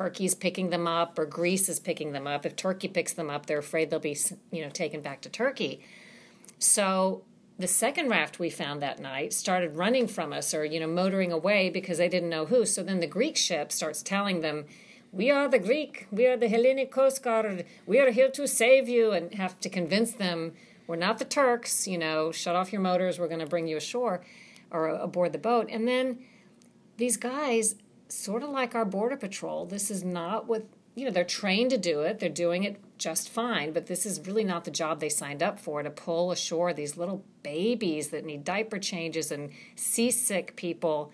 Turkey's 0.00 0.34
picking 0.34 0.70
them 0.70 0.86
up 0.86 1.18
or 1.18 1.26
Greece 1.26 1.68
is 1.68 1.78
picking 1.78 2.12
them 2.12 2.26
up, 2.26 2.46
if 2.46 2.56
Turkey 2.56 2.88
picks 2.88 3.12
them 3.12 3.28
up, 3.28 3.44
they're 3.44 3.58
afraid 3.58 3.90
they'll 3.90 3.98
be, 3.98 4.16
you 4.50 4.62
know, 4.62 4.70
taken 4.70 5.02
back 5.02 5.20
to 5.20 5.28
Turkey. 5.28 5.82
So 6.58 7.22
the 7.58 7.68
second 7.68 8.08
raft 8.08 8.38
we 8.38 8.48
found 8.48 8.80
that 8.80 8.98
night 8.98 9.34
started 9.34 9.76
running 9.76 10.08
from 10.08 10.32
us 10.32 10.54
or 10.54 10.64
you 10.64 10.80
know 10.80 10.86
motoring 10.86 11.32
away 11.32 11.68
because 11.68 11.98
they 11.98 12.08
didn't 12.08 12.30
know 12.30 12.46
who. 12.46 12.64
So 12.64 12.82
then 12.82 13.00
the 13.00 13.06
greek 13.06 13.36
ship 13.36 13.70
starts 13.70 14.02
telling 14.02 14.40
them 14.40 14.64
we 15.12 15.30
are 15.30 15.48
the 15.48 15.58
greek. 15.58 16.06
We 16.10 16.26
are 16.26 16.36
the 16.38 16.48
hellenic 16.48 16.90
coast 16.90 17.22
guard. 17.22 17.66
We 17.84 18.00
are 18.00 18.10
here 18.10 18.30
to 18.30 18.48
save 18.48 18.88
you 18.88 19.12
and 19.12 19.34
have 19.34 19.60
to 19.60 19.68
convince 19.68 20.12
them 20.12 20.54
we're 20.86 20.96
not 20.96 21.18
the 21.18 21.26
turks 21.26 21.86
you 21.86 21.98
know. 21.98 22.32
Shut 22.32 22.56
off 22.56 22.72
your 22.72 22.80
motors. 22.80 23.18
We're 23.18 23.28
going 23.28 23.40
to 23.40 23.46
bring 23.46 23.66
you 23.66 23.76
ashore 23.76 24.22
or 24.70 24.88
uh, 24.88 25.02
aboard 25.02 25.32
the 25.32 25.38
boat. 25.38 25.68
And 25.70 25.86
then 25.86 26.20
these 26.96 27.18
guys 27.18 27.74
sort 28.12 28.42
of 28.42 28.50
like 28.50 28.74
our 28.74 28.84
border 28.84 29.16
patrol. 29.16 29.66
This 29.66 29.90
is 29.90 30.04
not 30.04 30.46
what 30.46 30.66
you 30.94 31.04
know. 31.04 31.10
They're 31.10 31.24
trained 31.24 31.70
to 31.70 31.78
do 31.78 32.00
it. 32.02 32.18
They're 32.18 32.28
doing 32.28 32.64
it 32.64 32.80
just 32.98 33.28
fine. 33.28 33.72
But 33.72 33.86
this 33.86 34.04
is 34.04 34.26
really 34.26 34.44
not 34.44 34.64
the 34.64 34.70
job 34.70 35.00
they 35.00 35.08
signed 35.08 35.42
up 35.42 35.58
for. 35.58 35.82
To 35.82 35.90
pull 35.90 36.30
ashore 36.30 36.72
these 36.72 36.96
little 36.96 37.24
babies 37.42 38.08
that 38.08 38.24
need 38.24 38.44
diaper 38.44 38.78
changes 38.78 39.30
and 39.30 39.50
seasick 39.76 40.56
people. 40.56 41.12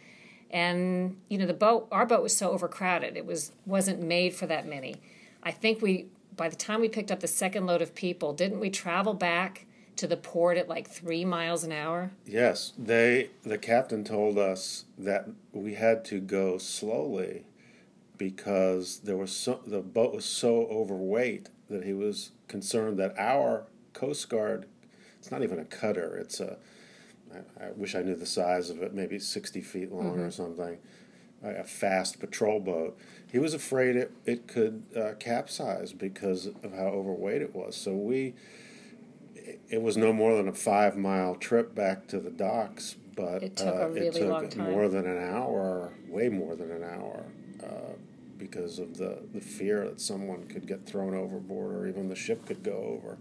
And 0.50 1.17
you 1.29 1.38
know 1.38 1.47
the 1.47 1.55
boat. 1.55 1.88
Our 1.91 2.07
boat 2.07 2.23
was 2.23 2.37
so 2.37 2.50
overcrowded. 2.50 3.17
It 3.17 3.26
was 3.26 3.53
wasn't 3.65 4.03
made 4.03 4.35
for 4.35 4.47
that 4.47 4.67
many. 4.67 4.97
I 5.43 5.53
think 5.53 5.83
we 5.83 6.07
by 6.37 6.49
the 6.49 6.57
time 6.57 6.81
we 6.81 6.88
picked 6.88 7.11
up 7.11 7.21
the 7.21 7.29
second 7.29 7.67
load 7.67 7.83
of 7.83 7.95
people, 7.95 8.33
didn't 8.33 8.61
we 8.61 8.71
travel 8.71 9.15
back? 9.15 9.67
To 9.97 10.07
the 10.07 10.17
port 10.17 10.57
at 10.57 10.69
like 10.69 10.88
three 10.88 11.25
miles 11.25 11.65
an 11.65 11.73
hour? 11.73 12.11
Yes, 12.25 12.73
they. 12.79 13.31
The 13.43 13.59
captain 13.59 14.05
told 14.05 14.38
us 14.38 14.85
that 14.99 15.29
we 15.53 15.75
had 15.75 16.05
to 16.07 16.21
go 16.21 16.59
slowly 16.59 17.45
because 18.19 19.00
there 19.00 19.17
was 19.17 19.35
so, 19.35 19.61
the 19.67 19.81
boat 19.81 20.15
was 20.15 20.25
so 20.25 20.67
overweight 20.67 21.49
that 21.69 21.85
he 21.85 21.93
was 21.93 22.31
concerned 22.49 22.99
that 22.99 23.15
our 23.19 23.67
Coast 23.93 24.29
Guard. 24.29 24.67
It's 25.19 25.31
not 25.31 25.43
even 25.43 25.59
a 25.59 25.65
cutter. 25.65 26.17
It's 26.17 26.38
a. 26.41 26.59
I, 27.35 27.67
I 27.67 27.71
wish 27.73 27.95
I 27.95 28.03
knew 28.03 28.15
the 28.15 28.26
size 28.26 28.71
of 28.71 28.83
it. 28.83 28.95
Maybe 28.95 29.19
sixty 29.19 29.61
feet 29.61 29.91
long 29.91 30.12
mm-hmm. 30.12 30.21
or 30.21 30.31
something. 30.31 30.79
A 31.43 31.65
fast 31.65 32.19
patrol 32.19 32.61
boat. 32.61 32.99
He 33.31 33.38
was 33.38 33.55
afraid 33.55 33.97
it 33.97 34.12
it 34.25 34.47
could 34.47 34.85
uh, 34.97 35.12
capsize 35.19 35.93
because 35.93 36.47
of 36.47 36.73
how 36.73 36.87
overweight 36.87 37.43
it 37.43 37.55
was. 37.55 37.76
So 37.76 37.93
we 37.93 38.35
it 39.69 39.83
was 39.83 39.97
no 39.97 40.12
more 40.12 40.37
than 40.37 40.49
a 40.49 40.53
five 40.53 40.97
mile 40.97 41.35
trip 41.35 41.75
back 41.75 42.07
to 42.09 42.21
the 42.21 42.31
docks, 42.31 42.97
but 43.15 43.43
it 43.43 43.57
took, 43.57 43.75
uh, 43.75 43.88
really 43.88 44.07
it 44.07 44.15
took 44.15 44.57
more 44.57 44.88
than 44.88 45.07
an 45.07 45.19
hour, 45.19 45.93
way 46.09 46.29
more 46.29 46.55
than 46.55 46.71
an 46.71 46.83
hour, 46.83 47.25
uh, 47.62 47.95
because 48.38 48.79
of 48.79 48.97
the, 48.97 49.19
the 49.33 49.41
fear 49.41 49.85
that 49.88 50.00
someone 50.00 50.47
could 50.47 50.67
get 50.67 50.87
thrown 50.87 51.15
overboard 51.15 51.75
or 51.75 51.87
even 51.87 52.09
the 52.09 52.17
ship 52.17 52.47
could 52.47 52.62
go 52.62 52.99
over. 53.03 53.19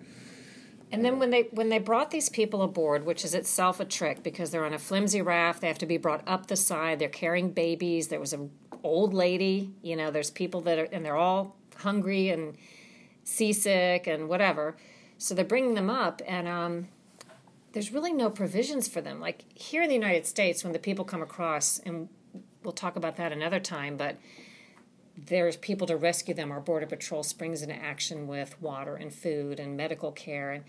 And 0.91 1.03
then 1.03 1.19
when 1.19 1.31
they 1.31 1.43
when 1.51 1.69
they 1.69 1.79
brought 1.79 2.11
these 2.11 2.29
people 2.29 2.61
aboard, 2.61 3.05
which 3.05 3.25
is 3.25 3.33
itself 3.33 3.79
a 3.79 3.85
trick 3.85 4.21
because 4.23 4.51
they're 4.51 4.65
on 4.65 4.73
a 4.73 4.79
flimsy 4.79 5.21
raft, 5.21 5.61
they 5.61 5.67
have 5.67 5.79
to 5.79 5.85
be 5.85 5.97
brought 5.97 6.21
up 6.27 6.47
the 6.47 6.55
side. 6.55 6.99
They're 6.99 7.09
carrying 7.09 7.51
babies. 7.51 8.07
There 8.07 8.19
was 8.19 8.33
an 8.33 8.51
old 8.83 9.13
lady. 9.13 9.73
You 9.81 9.95
know, 9.95 10.11
there's 10.11 10.29
people 10.29 10.61
that 10.61 10.77
are 10.77 10.87
and 10.91 11.03
they're 11.03 11.17
all 11.17 11.55
hungry 11.77 12.29
and 12.29 12.55
seasick 13.23 14.07
and 14.07 14.29
whatever. 14.29 14.75
So 15.17 15.33
they're 15.33 15.45
bringing 15.45 15.75
them 15.75 15.89
up, 15.89 16.21
and 16.27 16.47
um, 16.47 16.87
there's 17.71 17.91
really 17.91 18.13
no 18.13 18.29
provisions 18.29 18.87
for 18.87 19.01
them. 19.01 19.19
Like 19.19 19.45
here 19.53 19.81
in 19.81 19.89
the 19.89 19.95
United 19.95 20.25
States, 20.25 20.63
when 20.63 20.73
the 20.73 20.79
people 20.79 21.05
come 21.05 21.21
across, 21.21 21.79
and 21.79 22.09
we'll 22.63 22.73
talk 22.73 22.95
about 22.95 23.15
that 23.17 23.31
another 23.31 23.59
time, 23.59 23.97
but 23.97 24.17
there's 25.17 25.55
people 25.55 25.87
to 25.87 25.95
rescue 25.95 26.33
them. 26.33 26.51
Our 26.51 26.59
Border 26.59 26.85
Patrol 26.85 27.23
springs 27.23 27.61
into 27.61 27.75
action 27.75 28.27
with 28.27 28.61
water 28.61 28.95
and 28.95 29.13
food 29.13 29.59
and 29.59 29.77
medical 29.77 30.11
care. 30.11 30.51
And 30.51 30.63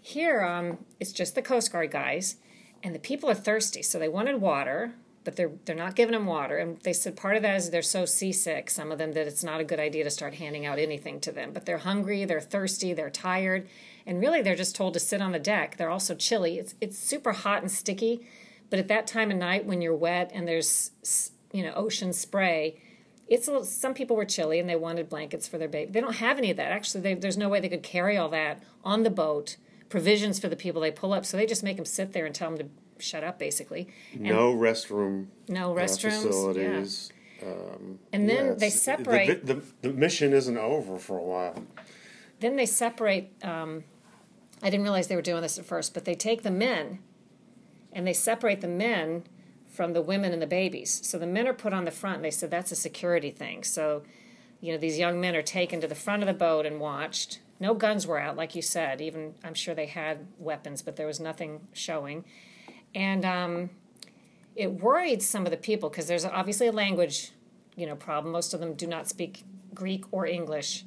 here, 0.00 0.42
um, 0.42 0.78
it's 0.98 1.12
just 1.12 1.34
the 1.34 1.42
Coast 1.42 1.70
Guard 1.70 1.90
guys, 1.90 2.36
and 2.82 2.94
the 2.94 2.98
people 2.98 3.28
are 3.28 3.34
thirsty, 3.34 3.82
so 3.82 3.98
they 3.98 4.08
wanted 4.08 4.40
water 4.40 4.94
but 5.24 5.36
they're 5.36 5.52
they're 5.64 5.76
not 5.76 5.94
giving 5.94 6.12
them 6.12 6.26
water. 6.26 6.58
And 6.58 6.78
they 6.80 6.92
said 6.92 7.16
part 7.16 7.36
of 7.36 7.42
that 7.42 7.56
is 7.56 7.70
they're 7.70 7.82
so 7.82 8.04
seasick, 8.04 8.70
some 8.70 8.90
of 8.90 8.98
them, 8.98 9.12
that 9.12 9.26
it's 9.26 9.44
not 9.44 9.60
a 9.60 9.64
good 9.64 9.80
idea 9.80 10.04
to 10.04 10.10
start 10.10 10.34
handing 10.34 10.66
out 10.66 10.78
anything 10.78 11.20
to 11.20 11.32
them. 11.32 11.52
But 11.52 11.66
they're 11.66 11.78
hungry, 11.78 12.24
they're 12.24 12.40
thirsty, 12.40 12.92
they're 12.92 13.10
tired, 13.10 13.68
and 14.06 14.20
really 14.20 14.42
they're 14.42 14.56
just 14.56 14.76
told 14.76 14.94
to 14.94 15.00
sit 15.00 15.20
on 15.22 15.32
the 15.32 15.38
deck. 15.38 15.76
They're 15.76 15.90
also 15.90 16.14
chilly. 16.14 16.58
It's 16.58 16.74
it's 16.80 16.98
super 16.98 17.32
hot 17.32 17.62
and 17.62 17.70
sticky, 17.70 18.26
but 18.70 18.78
at 18.78 18.88
that 18.88 19.06
time 19.06 19.30
of 19.30 19.36
night 19.36 19.64
when 19.64 19.80
you're 19.80 19.94
wet 19.94 20.30
and 20.34 20.46
there's 20.46 20.90
you 21.52 21.62
know 21.62 21.72
ocean 21.74 22.12
spray. 22.12 22.80
It's 23.28 23.46
little, 23.46 23.64
some 23.64 23.94
people 23.94 24.16
were 24.16 24.26
chilly 24.26 24.58
and 24.58 24.68
they 24.68 24.76
wanted 24.76 25.08
blankets 25.08 25.48
for 25.48 25.56
their 25.56 25.68
baby. 25.68 25.90
They 25.90 26.00
don't 26.02 26.16
have 26.16 26.36
any 26.36 26.50
of 26.50 26.58
that. 26.58 26.70
Actually, 26.70 27.00
they, 27.00 27.14
there's 27.14 27.38
no 27.38 27.48
way 27.48 27.60
they 27.60 27.68
could 27.68 27.82
carry 27.82 28.18
all 28.18 28.28
that 28.30 28.62
on 28.84 29.04
the 29.04 29.10
boat. 29.10 29.56
Provisions 29.88 30.38
for 30.38 30.48
the 30.48 30.56
people 30.56 30.80
they 30.80 30.90
pull 30.90 31.12
up, 31.12 31.24
so 31.24 31.36
they 31.36 31.46
just 31.46 31.62
make 31.62 31.76
them 31.76 31.84
sit 31.84 32.12
there 32.12 32.26
and 32.26 32.34
tell 32.34 32.50
them 32.50 32.58
to 32.58 32.66
shut 33.02 33.24
up 33.24 33.38
basically. 33.38 33.88
And 34.12 34.22
no 34.22 34.54
restroom. 34.54 35.26
No 35.48 35.72
uh, 35.76 35.82
restrooms. 35.82 36.22
facilities. 36.22 37.12
Yeah. 37.40 37.48
Um, 37.48 37.98
and 38.12 38.28
then 38.28 38.46
yeah, 38.46 38.54
they 38.54 38.70
separate. 38.70 39.46
The, 39.46 39.54
the, 39.54 39.62
the, 39.82 39.92
mission 39.92 40.32
isn't 40.32 40.56
over 40.56 40.96
for 40.98 41.18
a 41.18 41.24
while. 41.24 41.64
Then 42.40 42.56
they 42.56 42.66
separate. 42.66 43.32
Um, 43.42 43.84
I 44.62 44.70
didn't 44.70 44.84
realize 44.84 45.08
they 45.08 45.16
were 45.16 45.22
doing 45.22 45.42
this 45.42 45.58
at 45.58 45.64
first, 45.64 45.92
but 45.92 46.04
they 46.04 46.14
take 46.14 46.42
the 46.42 46.52
men 46.52 47.00
and 47.92 48.06
they 48.06 48.12
separate 48.12 48.60
the 48.60 48.68
men 48.68 49.24
from 49.68 49.92
the 49.94 50.02
women 50.02 50.32
and 50.32 50.42
the 50.42 50.46
babies. 50.46 51.00
So 51.04 51.18
the 51.18 51.26
men 51.26 51.48
are 51.48 51.54
put 51.54 51.72
on 51.72 51.84
the 51.84 51.90
front. 51.90 52.16
And 52.16 52.24
they 52.24 52.30
said 52.30 52.50
that's 52.50 52.72
a 52.72 52.76
security 52.76 53.30
thing. 53.30 53.64
So, 53.64 54.02
you 54.60 54.72
know, 54.72 54.78
these 54.78 54.98
young 54.98 55.20
men 55.20 55.34
are 55.34 55.42
taken 55.42 55.80
to 55.80 55.88
the 55.88 55.94
front 55.94 56.22
of 56.22 56.26
the 56.26 56.34
boat 56.34 56.66
and 56.66 56.78
watched. 56.78 57.40
No 57.58 57.74
guns 57.74 58.06
were 58.06 58.18
out, 58.18 58.36
like 58.36 58.54
you 58.54 58.62
said. 58.62 59.00
Even 59.00 59.34
I'm 59.42 59.54
sure 59.54 59.74
they 59.74 59.86
had 59.86 60.26
weapons, 60.38 60.82
but 60.82 60.96
there 60.96 61.06
was 61.06 61.20
nothing 61.20 61.68
showing. 61.72 62.24
And 62.94 63.24
um, 63.24 63.70
it 64.54 64.70
worried 64.80 65.22
some 65.22 65.44
of 65.44 65.50
the 65.50 65.56
people 65.56 65.88
because 65.88 66.06
there's 66.06 66.24
obviously 66.24 66.66
a 66.66 66.72
language, 66.72 67.32
you 67.76 67.86
know, 67.86 67.96
problem. 67.96 68.32
Most 68.32 68.54
of 68.54 68.60
them 68.60 68.74
do 68.74 68.86
not 68.86 69.08
speak 69.08 69.44
Greek 69.74 70.04
or 70.10 70.26
English, 70.26 70.84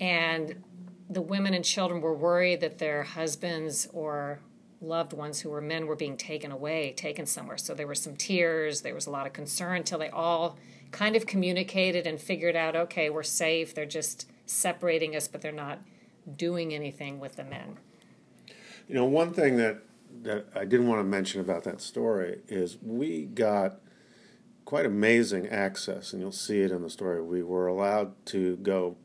and 0.00 0.62
the 1.10 1.20
women 1.20 1.52
and 1.52 1.64
children 1.64 2.00
were 2.00 2.14
worried 2.14 2.60
that 2.60 2.78
their 2.78 3.02
husbands 3.02 3.86
or 3.92 4.40
loved 4.80 5.12
ones 5.12 5.40
who 5.40 5.50
were 5.50 5.60
men 5.60 5.86
were 5.86 5.96
being 5.96 6.16
taken 6.16 6.50
away, 6.50 6.92
taken 6.96 7.26
somewhere. 7.26 7.56
So 7.56 7.74
there 7.74 7.86
were 7.86 7.94
some 7.94 8.16
tears, 8.16 8.82
there 8.82 8.94
was 8.94 9.06
a 9.06 9.10
lot 9.10 9.26
of 9.26 9.32
concern 9.32 9.78
until 9.78 9.98
they 9.98 10.10
all 10.10 10.58
kind 10.90 11.16
of 11.16 11.26
communicated 11.26 12.06
and 12.06 12.20
figured 12.20 12.56
out, 12.56 12.76
okay, 12.76 13.10
we're 13.10 13.22
safe. 13.22 13.74
They're 13.74 13.86
just 13.86 14.30
separating 14.46 15.16
us, 15.16 15.26
but 15.26 15.40
they're 15.40 15.52
not 15.52 15.80
doing 16.36 16.72
anything 16.72 17.18
with 17.18 17.36
the 17.36 17.44
men. 17.44 17.78
You 18.88 18.94
know, 18.94 19.04
one 19.04 19.32
thing 19.32 19.56
that 19.56 19.78
that 20.22 20.46
I 20.54 20.64
didn't 20.64 20.86
want 20.88 21.00
to 21.00 21.04
mention 21.04 21.40
about 21.40 21.64
that 21.64 21.80
story 21.80 22.40
is 22.48 22.78
we 22.82 23.24
got 23.24 23.80
quite 24.64 24.86
amazing 24.86 25.48
access, 25.48 26.12
and 26.12 26.22
you'll 26.22 26.32
see 26.32 26.60
it 26.60 26.70
in 26.70 26.82
the 26.82 26.90
story. 26.90 27.22
We 27.22 27.42
were 27.42 27.66
allowed 27.66 28.12
to 28.26 28.56
go 28.56 28.96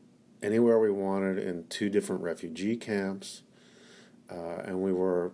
anywhere 0.42 0.78
we 0.78 0.90
wanted 0.90 1.38
in 1.38 1.66
two 1.68 1.88
different 1.88 2.22
refugee 2.22 2.76
camps, 2.76 3.42
uh, 4.30 4.62
and 4.64 4.80
we 4.80 4.92
were 4.92 5.32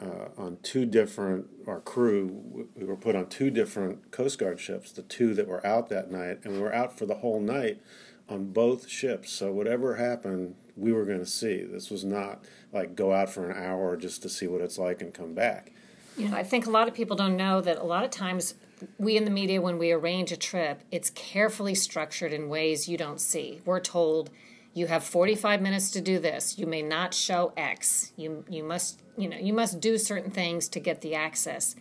uh, 0.00 0.28
on 0.38 0.58
two 0.62 0.86
different, 0.86 1.46
our 1.66 1.80
crew, 1.80 2.66
we 2.74 2.84
were 2.84 2.96
put 2.96 3.14
on 3.14 3.26
two 3.26 3.50
different 3.50 4.10
Coast 4.10 4.38
Guard 4.38 4.58
ships, 4.58 4.92
the 4.92 5.02
two 5.02 5.34
that 5.34 5.46
were 5.46 5.64
out 5.66 5.88
that 5.90 6.10
night, 6.10 6.40
and 6.44 6.54
we 6.54 6.60
were 6.60 6.74
out 6.74 6.98
for 6.98 7.06
the 7.06 7.16
whole 7.16 7.40
night 7.40 7.80
on 8.28 8.52
both 8.52 8.88
ships. 8.88 9.30
So 9.32 9.52
whatever 9.52 9.96
happened, 9.96 10.54
we 10.76 10.92
were 10.92 11.04
going 11.04 11.18
to 11.18 11.26
see. 11.26 11.62
This 11.62 11.90
was 11.90 12.04
not 12.04 12.44
like 12.72 12.94
go 12.96 13.12
out 13.12 13.28
for 13.28 13.50
an 13.50 13.62
hour 13.62 13.96
just 13.96 14.22
to 14.22 14.28
see 14.28 14.46
what 14.46 14.60
it's 14.60 14.78
like 14.78 15.02
and 15.02 15.12
come 15.12 15.34
back. 15.34 15.72
You 16.16 16.28
know, 16.28 16.36
I 16.36 16.44
think 16.44 16.66
a 16.66 16.70
lot 16.70 16.88
of 16.88 16.94
people 16.94 17.16
don't 17.16 17.36
know 17.36 17.60
that 17.60 17.78
a 17.78 17.84
lot 17.84 18.04
of 18.04 18.10
times 18.10 18.54
we 18.98 19.16
in 19.16 19.24
the 19.24 19.30
media, 19.30 19.60
when 19.60 19.78
we 19.78 19.92
arrange 19.92 20.32
a 20.32 20.36
trip, 20.36 20.82
it's 20.90 21.10
carefully 21.10 21.74
structured 21.74 22.32
in 22.32 22.48
ways 22.48 22.88
you 22.88 22.96
don't 22.96 23.20
see. 23.20 23.60
We're 23.64 23.80
told 23.80 24.30
you 24.72 24.86
have 24.86 25.02
45 25.02 25.60
minutes 25.60 25.90
to 25.92 26.00
do 26.00 26.18
this. 26.18 26.58
You 26.58 26.66
may 26.66 26.82
not 26.82 27.12
show 27.12 27.52
X. 27.56 28.12
You 28.16 28.44
you 28.48 28.62
must 28.62 29.00
you 29.16 29.28
know 29.28 29.36
you 29.36 29.52
must 29.52 29.80
do 29.80 29.98
certain 29.98 30.30
things 30.30 30.68
to 30.68 30.80
get 30.80 31.00
the 31.00 31.14
access. 31.14 31.74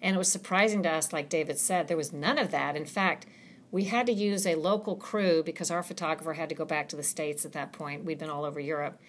And 0.00 0.14
it 0.14 0.18
was 0.18 0.30
surprising 0.30 0.82
to 0.84 0.90
us, 0.90 1.12
like 1.12 1.28
David 1.28 1.58
said, 1.58 1.88
there 1.88 1.96
was 1.96 2.12
none 2.12 2.38
of 2.38 2.50
that. 2.50 2.76
In 2.76 2.84
fact, 2.84 3.26
we 3.70 3.84
had 3.84 4.06
to 4.06 4.12
use 4.12 4.46
a 4.46 4.54
local 4.54 4.94
crew 4.94 5.42
because 5.42 5.70
our 5.70 5.82
photographer 5.82 6.34
had 6.34 6.48
to 6.50 6.54
go 6.54 6.64
back 6.64 6.88
to 6.90 6.96
the 6.96 7.02
States 7.02 7.44
at 7.44 7.52
that 7.52 7.72
point. 7.72 8.04
We'd 8.04 8.18
been 8.18 8.30
all 8.30 8.44
over 8.44 8.60
Europe. 8.60 9.00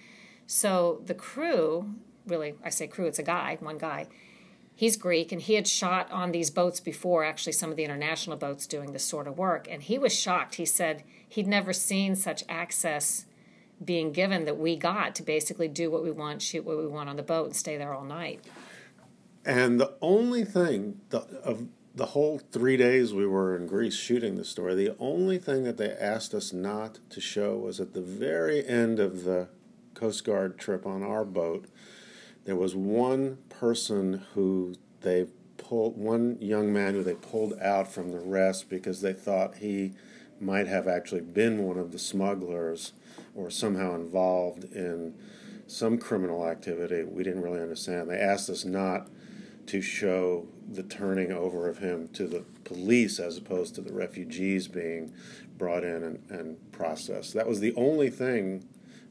So 0.48 1.02
the 1.06 1.14
crew, 1.14 1.94
really, 2.26 2.56
I 2.64 2.70
say 2.70 2.88
crew, 2.88 3.06
it's 3.06 3.20
a 3.20 3.24
guy, 3.24 3.58
one 3.60 3.78
guy. 3.78 4.08
He's 4.74 4.96
Greek 4.96 5.32
and 5.32 5.42
he 5.42 5.56
had 5.56 5.68
shot 5.68 6.10
on 6.12 6.32
these 6.32 6.50
boats 6.50 6.80
before, 6.80 7.24
actually, 7.24 7.54
some 7.54 7.70
of 7.70 7.78
the 7.78 7.84
international 7.84 8.38
boats 8.38 8.66
doing 8.66 8.94
this 8.94 9.04
sort 9.04 9.28
of 9.28 9.38
work. 9.38 9.68
And 9.70 9.84
he 9.84 9.98
was 9.98 10.18
shocked. 10.18 10.56
He 10.56 10.66
said 10.66 11.04
he'd 11.28 11.48
never 11.48 11.74
seen 11.74 12.16
such 12.16 12.44
access 12.48 13.26
being 13.84 14.12
given 14.12 14.46
that 14.46 14.58
we 14.58 14.76
got 14.76 15.16
to 15.16 15.24
basically 15.24 15.68
do 15.68 15.92
what 15.92 16.04
we 16.04 16.12
want, 16.12 16.42
shoot 16.42 16.66
what 16.66 16.78
we 16.78 16.88
want 16.88 17.10
on 17.10 17.16
the 17.16 17.24
boat, 17.24 17.48
and 17.48 17.56
stay 17.56 17.78
there 17.78 17.94
all 17.94 18.04
night. 18.04 18.44
And 19.46 19.80
the 19.80 19.94
only 20.02 20.44
thing 20.44 21.00
the, 21.10 21.20
of 21.44 21.68
the 21.96 22.08
whole 22.08 22.40
three 22.52 22.78
days 22.78 23.14
we 23.14 23.26
were 23.26 23.56
in 23.56 23.66
Greece 23.66 23.96
shooting 23.96 24.36
the 24.36 24.46
story, 24.46 24.76
the 24.76 24.96
only 25.00 25.38
thing 25.38 25.64
that 25.64 25.78
they 25.78 25.92
asked 25.92 26.34
us 26.34 26.54
not 26.54 27.00
to 27.10 27.22
show 27.22 27.56
was 27.56 27.80
at 27.80 27.94
the 27.94 28.02
very 28.02 28.68
end 28.68 29.00
of 29.00 29.24
the 29.24 29.48
Coast 29.94 30.24
Guard 30.24 30.60
trip 30.60 30.86
on 30.86 31.02
our 31.02 31.26
boat, 31.26 31.66
there 32.46 32.56
was 32.56 32.76
one 32.76 33.40
person 33.50 34.26
who 34.34 34.76
they 35.02 35.26
pulled, 35.58 35.98
one 35.98 36.38
young 36.40 36.72
man 36.72 36.94
who 36.94 37.04
they 37.04 37.16
pulled 37.16 37.60
out 37.60 37.92
from 37.92 38.12
the 38.12 38.20
rest 38.20 38.70
because 38.70 39.02
they 39.02 39.14
thought 39.14 39.56
he 39.56 39.94
might 40.40 40.68
have 40.68 40.88
actually 40.88 41.22
been 41.22 41.64
one 41.64 41.78
of 41.78 41.92
the 41.92 42.00
smugglers 42.00 42.94
or 43.36 43.50
somehow 43.50 43.96
involved 43.96 44.64
in 44.66 45.16
some 45.68 45.98
criminal 45.98 46.48
activity. 46.48 47.04
We 47.04 47.24
didn't 47.24 47.42
really 47.42 47.62
understand. 47.62 48.10
They 48.10 48.20
asked 48.20 48.50
us 48.50 48.66
not 48.66 49.10
to 49.68 49.82
show 49.82 50.48
the 50.70 50.84
turning 50.84 51.32
over 51.32 51.68
of 51.68 51.80
him 51.80 52.08
to 52.10 52.28
the 52.28 52.44
police 52.64 53.20
as 53.20 53.38
opposed 53.38 53.76
to 53.76 53.82
the 53.82 53.94
refugees 53.94 54.68
being 54.68 55.14
brought 55.58 55.84
in 55.84 56.04
and, 56.04 56.24
and 56.30 56.72
processed. 56.72 57.34
That 57.34 57.48
was 57.48 57.60
the 57.60 57.76
only 57.76 58.10
thing 58.10 58.68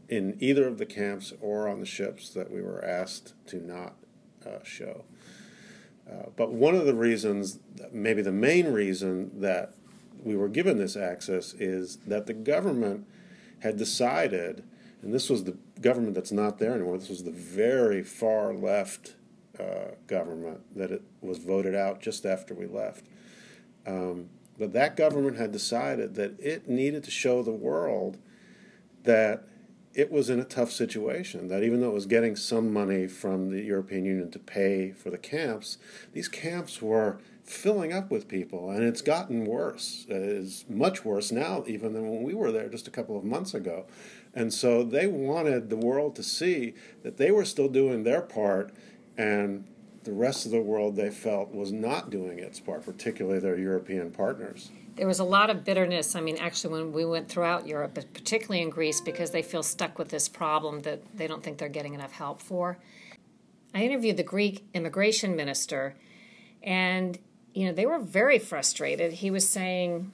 in 0.09 0.37
either 0.41 0.67
of 0.67 0.79
the 0.79 0.87
camps 0.87 1.33
or 1.41 1.69
on 1.69 1.81
the 1.81 1.87
ships 1.87 2.31
that 2.31 2.51
we 2.51 2.63
were 2.63 2.85
asked 2.85 3.35
to 3.49 3.57
not 3.57 3.95
uh, 4.47 4.63
show. 4.63 5.05
Uh, 6.11 6.27
but 6.37 6.53
one 6.53 6.75
of 6.75 6.87
the 6.87 6.95
reasons, 6.95 7.59
maybe 7.93 8.23
the 8.23 8.33
main 8.33 8.73
reason 8.73 9.41
that 9.41 9.75
we 10.23 10.37
were 10.37 10.49
given 10.49 10.79
this 10.79 10.97
access 10.97 11.55
is 11.55 11.97
that 12.07 12.27
the 12.27 12.35
government 12.35 13.07
had 13.61 13.77
decided, 13.77 14.65
and 15.03 15.13
this 15.13 15.31
was 15.31 15.45
the 15.45 15.57
government 15.81 16.15
that's 16.15 16.33
not 16.33 16.59
there 16.59 16.75
anymore, 16.75 16.99
this 16.99 17.09
was 17.09 17.25
the 17.25 17.31
very 17.31 18.03
far 18.03 18.53
left 18.53 19.15
uh, 19.59 19.95
government 20.07 20.61
that 20.77 20.91
it 20.91 21.03
was 21.21 21.39
voted 21.39 21.75
out 21.75 22.01
just 22.01 22.27
after 22.27 22.55
we 22.55 22.67
left. 22.67 23.07
Um, 23.87 24.29
but 24.59 24.73
that 24.73 24.97
government 24.97 25.37
had 25.37 25.53
decided 25.53 26.15
that 26.15 26.39
it 26.41 26.69
needed 26.69 27.05
to 27.05 27.11
show 27.11 27.43
the 27.43 27.53
world 27.53 28.19
that 29.05 29.45
it 29.95 30.11
was 30.13 30.29
in 30.29 30.39
a 30.39 30.45
tough 30.45 30.71
situation. 30.71 31.49
That 31.49 31.63
even 31.63 31.81
though 31.81 31.89
it 31.89 31.95
was 31.95 32.07
getting 32.07 32.37
some 32.37 32.73
money 32.73 33.07
from 33.07 33.51
the 33.51 33.63
European 33.63 34.05
Union 34.05 34.31
to 34.31 34.39
pay 34.39 34.93
for 34.93 35.11
the 35.11 35.19
camps, 35.19 35.79
these 36.13 36.29
camps 36.29 36.83
were 36.83 37.19
filling 37.47 37.93
up 37.93 38.11
with 38.11 38.29
people, 38.29 38.71
and 38.71 38.83
it's 38.83 39.01
gotten 39.01 39.45
worse. 39.45 40.05
It's 40.09 40.65
much 40.69 41.05
worse 41.05 41.31
now, 41.31 41.65
even 41.67 41.93
than 41.93 42.11
when 42.11 42.23
we 42.23 42.35
were 42.35 42.51
there 42.51 42.69
just 42.69 42.89
a 42.89 42.91
couple 42.91 43.17
of 43.17 43.25
months 43.25 43.55
ago. 43.55 43.87
And 44.35 44.53
so 44.53 44.83
they 44.83 45.07
wanted 45.07 45.71
the 45.71 45.77
world 45.77 46.17
to 46.17 46.23
see 46.23 46.75
that 47.03 47.17
they 47.17 47.31
were 47.31 47.45
still 47.45 47.69
doing 47.69 48.03
their 48.03 48.21
part, 48.21 48.75
and 49.17 49.65
the 50.03 50.13
rest 50.13 50.45
of 50.45 50.53
the 50.53 50.61
world 50.61 50.97
they 50.97 51.11
felt 51.11 51.55
was 51.55 51.73
not 51.73 52.11
doing 52.11 52.39
its 52.39 52.61
part, 52.61 52.85
particularly 52.85 53.39
their 53.39 53.59
European 53.59 54.11
partners. 54.11 54.71
There 54.97 55.07
was 55.07 55.19
a 55.19 55.25
lot 55.25 55.51
of 55.51 55.65
bitterness. 55.65 56.17
I 56.17 56.21
mean, 56.21 56.39
actually, 56.39 56.75
when 56.75 56.93
we 56.93 57.05
went 57.05 57.29
throughout 57.29 57.67
Europe, 57.67 57.93
but 57.95 58.13
particularly 58.13 58.63
in 58.63 58.71
Greece, 58.71 59.01
because 59.01 59.31
they 59.31 59.43
feel 59.43 59.63
stuck 59.63 59.99
with 59.99 60.09
this 60.09 60.29
problem 60.29 60.81
that 60.83 61.17
they 61.17 61.27
don't 61.27 61.43
think 61.43 61.59
they're 61.59 61.69
getting 61.69 61.95
enough 61.95 62.13
help 62.13 62.41
for. 62.41 62.79
I 63.75 63.83
interviewed 63.83 64.17
the 64.17 64.23
Greek 64.23 64.65
immigration 64.75 65.37
minister, 65.37 65.97
and 66.63 67.19
you 67.57 67.65
know 67.65 67.73
they 67.73 67.87
were 67.87 67.99
very 67.99 68.39
frustrated. 68.39 69.15
He 69.15 69.31
was 69.31 69.49
saying, 69.49 70.13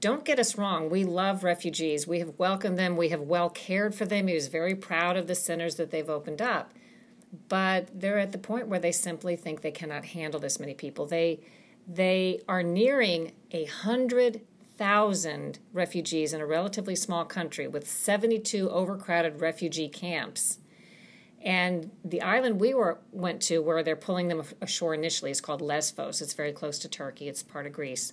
"Don't 0.00 0.26
get 0.26 0.38
us 0.38 0.58
wrong. 0.58 0.90
We 0.90 1.04
love 1.04 1.42
refugees. 1.42 2.06
We 2.06 2.18
have 2.18 2.38
welcomed 2.38 2.78
them. 2.78 2.98
We 2.98 3.08
have 3.08 3.22
well 3.22 3.48
cared 3.48 3.94
for 3.94 4.04
them. 4.04 4.26
He 4.26 4.34
was 4.34 4.48
very 4.48 4.74
proud 4.74 5.16
of 5.16 5.26
the 5.26 5.34
centers 5.34 5.76
that 5.76 5.90
they've 5.90 6.10
opened 6.10 6.42
up." 6.42 6.72
But 7.48 7.88
they're 7.98 8.18
at 8.18 8.32
the 8.32 8.38
point 8.38 8.68
where 8.68 8.78
they 8.78 8.92
simply 8.92 9.36
think 9.36 9.62
they 9.62 9.70
cannot 9.70 10.04
handle 10.04 10.38
this 10.38 10.60
many 10.60 10.74
people. 10.74 11.06
They 11.06 11.40
they 11.88 12.42
are 12.46 12.62
nearing 12.62 13.32
a 13.52 13.64
hundred 13.64 14.42
thousand 14.76 15.60
refugees 15.72 16.34
in 16.34 16.42
a 16.42 16.46
relatively 16.46 16.94
small 16.94 17.24
country 17.24 17.66
with 17.66 17.88
72 17.88 18.70
overcrowded 18.70 19.40
refugee 19.40 19.88
camps. 19.88 20.58
And 21.42 21.90
the 22.04 22.20
island 22.20 22.60
we 22.60 22.74
were 22.74 22.98
went 23.12 23.40
to, 23.42 23.60
where 23.60 23.82
they're 23.82 23.96
pulling 23.96 24.28
them 24.28 24.42
ashore 24.60 24.94
initially, 24.94 25.30
is 25.30 25.40
called 25.40 25.62
Lesbos. 25.62 26.20
It's 26.20 26.34
very 26.34 26.52
close 26.52 26.78
to 26.80 26.88
Turkey. 26.88 27.28
It's 27.28 27.42
part 27.42 27.66
of 27.66 27.72
Greece. 27.72 28.12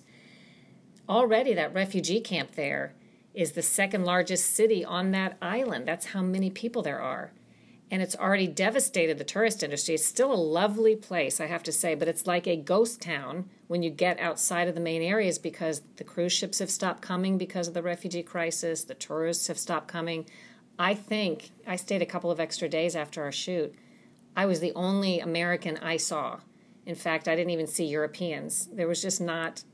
Already, 1.08 1.54
that 1.54 1.74
refugee 1.74 2.20
camp 2.20 2.52
there 2.52 2.94
is 3.34 3.52
the 3.52 3.62
second 3.62 4.04
largest 4.04 4.54
city 4.54 4.84
on 4.84 5.10
that 5.10 5.36
island. 5.42 5.86
That's 5.86 6.06
how 6.06 6.22
many 6.22 6.50
people 6.50 6.82
there 6.82 7.00
are 7.00 7.32
and 7.90 8.02
it's 8.02 8.16
already 8.16 8.46
devastated 8.46 9.18
the 9.18 9.24
tourist 9.24 9.62
industry. 9.62 9.94
It's 9.94 10.04
still 10.04 10.32
a 10.32 10.34
lovely 10.34 10.94
place, 10.94 11.40
I 11.40 11.46
have 11.46 11.62
to 11.64 11.72
say, 11.72 11.94
but 11.94 12.08
it's 12.08 12.26
like 12.26 12.46
a 12.46 12.56
ghost 12.56 13.00
town 13.00 13.48
when 13.66 13.82
you 13.82 13.90
get 13.90 14.20
outside 14.20 14.68
of 14.68 14.74
the 14.74 14.80
main 14.80 15.02
areas 15.02 15.38
because 15.38 15.82
the 15.96 16.04
cruise 16.04 16.32
ships 16.32 16.58
have 16.58 16.70
stopped 16.70 17.02
coming 17.02 17.38
because 17.38 17.68
of 17.68 17.74
the 17.74 17.82
refugee 17.82 18.22
crisis, 18.22 18.84
the 18.84 18.94
tourists 18.94 19.46
have 19.46 19.58
stopped 19.58 19.88
coming. 19.88 20.26
I 20.78 20.94
think 20.94 21.50
I 21.66 21.76
stayed 21.76 22.02
a 22.02 22.06
couple 22.06 22.30
of 22.30 22.40
extra 22.40 22.68
days 22.68 22.94
after 22.94 23.22
our 23.22 23.32
shoot. 23.32 23.74
I 24.36 24.46
was 24.46 24.60
the 24.60 24.72
only 24.74 25.20
American 25.20 25.76
I 25.78 25.96
saw. 25.96 26.40
In 26.86 26.94
fact, 26.94 27.28
I 27.28 27.34
didn't 27.34 27.50
even 27.50 27.66
see 27.66 27.84
Europeans. 27.84 28.68
There 28.72 28.88
was 28.88 29.02
just 29.02 29.20
not 29.20 29.64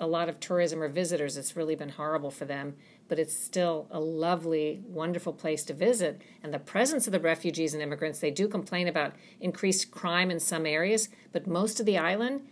a 0.00 0.06
lot 0.06 0.28
of 0.28 0.40
tourism 0.40 0.82
or 0.82 0.88
visitors. 0.88 1.36
It's 1.36 1.56
really 1.56 1.74
been 1.74 1.90
horrible 1.90 2.30
for 2.30 2.44
them 2.44 2.76
but 3.12 3.18
it's 3.18 3.36
still 3.36 3.86
a 3.90 4.00
lovely, 4.00 4.80
wonderful 4.86 5.34
place 5.34 5.64
to 5.64 5.74
visit. 5.74 6.22
And 6.42 6.50
the 6.50 6.58
presence 6.58 7.06
of 7.06 7.12
the 7.12 7.20
refugees 7.20 7.74
and 7.74 7.82
immigrants, 7.82 8.20
they 8.20 8.30
do 8.30 8.48
complain 8.48 8.88
about 8.88 9.12
increased 9.38 9.90
crime 9.90 10.30
in 10.30 10.40
some 10.40 10.64
areas, 10.64 11.10
but 11.30 11.46
most 11.46 11.78
of 11.78 11.84
the 11.84 11.98
island 11.98 12.48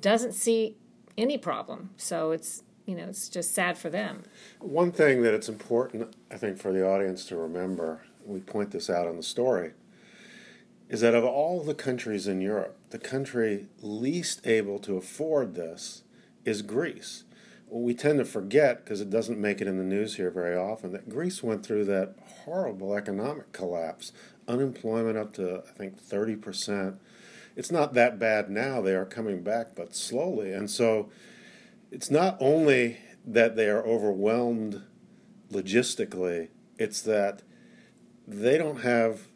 doesn't 0.00 0.34
see 0.34 0.76
any 1.18 1.36
problem. 1.36 1.90
So 1.96 2.30
it's 2.30 2.62
you 2.84 2.94
know 2.94 3.04
it's 3.04 3.28
just 3.28 3.54
sad 3.54 3.78
for 3.78 3.90
them. 3.90 4.24
One 4.60 4.92
thing 4.92 5.22
that 5.22 5.34
it's 5.34 5.48
important, 5.48 6.14
I 6.30 6.36
think, 6.36 6.58
for 6.58 6.72
the 6.72 6.86
audience 6.86 7.24
to 7.26 7.36
remember, 7.36 8.02
we 8.24 8.40
point 8.40 8.70
this 8.70 8.90
out 8.90 9.06
in 9.06 9.16
the 9.16 9.22
story, 9.22 9.72
is 10.88 11.00
that 11.00 11.14
of 11.14 11.24
all 11.24 11.62
the 11.62 11.74
countries 11.74 12.26
in 12.26 12.40
Europe, 12.40 12.76
the 12.90 12.98
country 12.98 13.66
least 13.80 14.46
able 14.46 14.78
to 14.80 14.96
afford 14.96 15.54
this 15.54 16.02
is 16.44 16.62
Greece 16.62 17.24
we 17.80 17.94
tend 17.94 18.18
to 18.18 18.24
forget 18.24 18.84
because 18.84 19.00
it 19.00 19.10
doesn't 19.10 19.40
make 19.40 19.60
it 19.60 19.66
in 19.66 19.78
the 19.78 19.84
news 19.84 20.14
here 20.14 20.30
very 20.30 20.56
often 20.56 20.92
that 20.92 21.08
Greece 21.08 21.42
went 21.42 21.64
through 21.64 21.84
that 21.86 22.14
horrible 22.44 22.94
economic 22.94 23.52
collapse, 23.52 24.12
unemployment 24.46 25.18
up 25.18 25.32
to 25.34 25.62
I 25.68 25.72
think 25.72 26.00
30%. 26.00 26.98
It's 27.56 27.72
not 27.72 27.94
that 27.94 28.18
bad 28.18 28.50
now. 28.50 28.80
They 28.80 28.94
are 28.94 29.04
coming 29.04 29.42
back, 29.42 29.74
but 29.74 29.94
slowly. 29.94 30.52
And 30.52 30.70
so 30.70 31.10
it's 31.94 32.10
not 32.10 32.36
only 32.40 32.98
that 33.24 33.54
they 33.54 33.68
are 33.68 33.86
overwhelmed 33.86 34.82
logistically, 35.52 36.48
it's 36.76 37.00
that 37.02 37.42
they 38.26 38.58
don't 38.58 38.80
have 38.80 39.28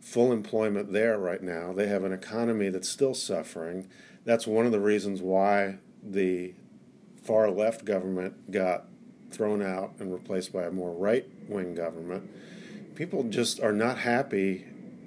full 0.00 0.32
employment 0.32 0.90
there 0.90 1.18
right 1.18 1.42
now. 1.42 1.74
They 1.74 1.86
have 1.86 2.04
an 2.04 2.12
economy 2.12 2.70
that's 2.70 2.88
still 2.88 3.12
suffering. 3.12 3.90
That's 4.24 4.46
one 4.46 4.64
of 4.64 4.72
the 4.72 4.80
reasons 4.80 5.20
why 5.20 5.80
the 6.02 6.54
far 7.22 7.50
left 7.50 7.84
government 7.84 8.50
got 8.50 8.86
thrown 9.30 9.60
out 9.60 9.92
and 9.98 10.10
replaced 10.10 10.50
by 10.50 10.62
a 10.62 10.70
more 10.70 10.94
right 10.94 11.26
wing 11.46 11.74
government, 11.74 12.30
people 12.94 13.24
just 13.24 13.60
are 13.60 13.74
not 13.74 13.98
happy 13.98 14.64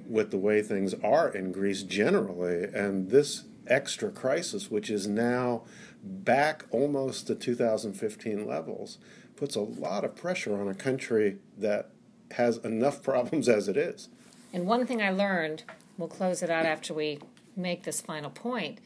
with 0.07 0.29
the 0.29 0.37
way 0.37 0.61
things 0.61 0.93
are 1.03 1.29
in 1.29 1.51
Greece 1.51 1.81
generally. 1.81 2.65
And 2.65 3.09
this 3.09 3.45
extra 3.65 4.11
crisis, 4.11 4.69
which 4.69 4.91
is 4.91 5.07
now 5.07 5.63
back 6.03 6.65
almost 6.71 7.27
to 7.27 7.35
2015 7.35 8.47
levels, 8.47 8.97
puts 9.35 9.55
a 9.55 9.61
lot 9.61 10.03
of 10.03 10.15
pressure 10.15 10.59
on 10.59 10.67
a 10.67 10.73
country 10.73 11.37
that 11.57 11.89
has 12.31 12.57
enough 12.57 13.03
problems 13.03 13.47
as 13.49 13.67
it 13.67 13.77
is. 13.77 14.09
And 14.53 14.65
one 14.65 14.85
thing 14.85 15.01
I 15.01 15.11
learned, 15.11 15.63
we'll 15.97 16.09
close 16.09 16.43
it 16.43 16.49
out 16.49 16.65
after 16.65 16.93
we 16.93 17.19
make 17.55 17.83
this 17.83 18.01
final 18.01 18.29
point, 18.29 18.79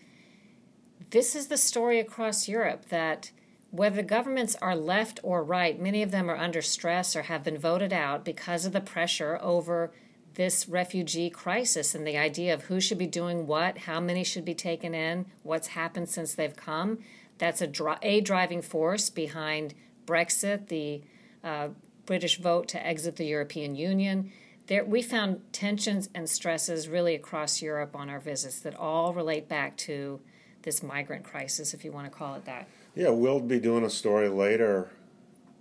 this 1.12 1.36
is 1.36 1.48
the 1.48 1.58
story 1.58 2.00
across 2.00 2.48
Europe 2.48 2.90
that 2.90 3.32
whether 3.72 4.02
governments 4.02 4.56
are 4.62 4.76
left 4.76 5.20
or 5.24 5.44
right, 5.44 5.80
many 5.80 6.02
of 6.02 6.12
them 6.12 6.30
are 6.30 6.38
under 6.38 6.62
stress 6.62 7.16
or 7.16 7.24
have 7.24 7.44
been 7.44 7.58
voted 7.58 7.92
out 7.92 8.24
because 8.24 8.66
of 8.66 8.72
the 8.74 8.82
pressure 8.82 9.38
over 9.42 9.92
this 10.36 10.70
refugee 10.70 11.30
crisis 11.30 11.96
and 11.96 12.06
the 12.06 12.18
idea 12.18 12.54
of 12.54 12.64
who 12.64 12.80
should 12.80 12.98
be 12.98 13.08
doing 13.08 13.48
what, 13.48 13.80
how 13.80 14.00
many 14.00 14.24
should 14.24 14.46
be 14.46 14.54
taken 14.54 14.94
in, 14.94 15.26
what's 15.44 15.68
happened 15.70 16.10
since 16.10 16.34
they've 16.34 16.56
come. 16.56 17.00
That's 17.38 17.62
a, 17.62 17.68
dri- 17.68 17.96
a 18.02 18.22
driving 18.22 18.62
force 18.62 19.10
behind 19.10 19.74
Brexit, 20.06 20.68
the 20.68 21.02
uh, 21.44 21.70
British 22.06 22.38
vote 22.38 22.68
to 22.70 22.86
exit 22.86 23.16
the 23.16 23.26
European 23.26 23.76
Union. 23.76 24.32
There, 24.68 24.84
we 24.84 25.02
found 25.02 25.42
tensions 25.54 26.10
and 26.14 26.30
stresses 26.30 26.88
really 26.88 27.16
across 27.16 27.62
Europe 27.62 27.96
on 27.96 28.10
our 28.10 28.20
visits 28.20 28.60
that 28.62 28.76
all 28.76 29.14
relate 29.14 29.48
back 29.48 29.78
to 29.78 30.20
this 30.64 30.82
migrant 30.82 31.24
crisis, 31.24 31.74
if 31.74 31.86
you 31.86 31.92
want 31.92 32.12
to 32.12 32.18
call 32.18 32.36
it 32.36 32.46
that. 32.46 32.68
Yeah, 32.96 33.10
we'll 33.10 33.40
be 33.40 33.60
doing 33.60 33.84
a 33.84 33.90
story 33.90 34.28
later 34.28 34.90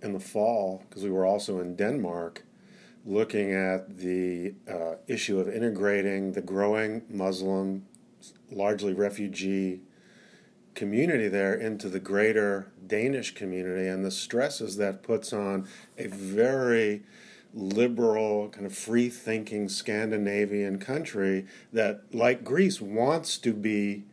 in 0.01 0.13
the 0.13 0.19
fall 0.19 0.83
because 0.89 1.03
we 1.03 1.11
were 1.11 1.25
also 1.25 1.59
in 1.59 1.75
Denmark 1.75 2.43
looking 3.05 3.53
at 3.53 3.97
the 3.97 4.55
uh, 4.67 4.95
issue 5.07 5.39
of 5.39 5.47
integrating 5.47 6.31
the 6.31 6.41
growing 6.41 7.03
Muslim, 7.09 7.85
largely 8.51 8.93
refugee 8.93 9.81
community 10.73 11.27
there 11.27 11.53
into 11.53 11.87
the 11.87 11.99
greater 11.99 12.71
Danish 12.85 13.33
community 13.33 13.87
and 13.87 14.03
the 14.03 14.11
stresses 14.11 14.77
that 14.77 15.03
puts 15.03 15.31
on 15.31 15.67
a 15.97 16.07
very 16.07 17.03
liberal, 17.53 18.49
kind 18.49 18.65
of 18.65 18.75
free 18.75 19.09
thinking 19.09 19.69
Scandinavian 19.69 20.77
country 20.77 21.45
that, 21.71 22.03
like 22.13 22.43
Greece, 22.43 22.81
wants 22.81 23.37
to 23.37 23.53
be 23.53 24.03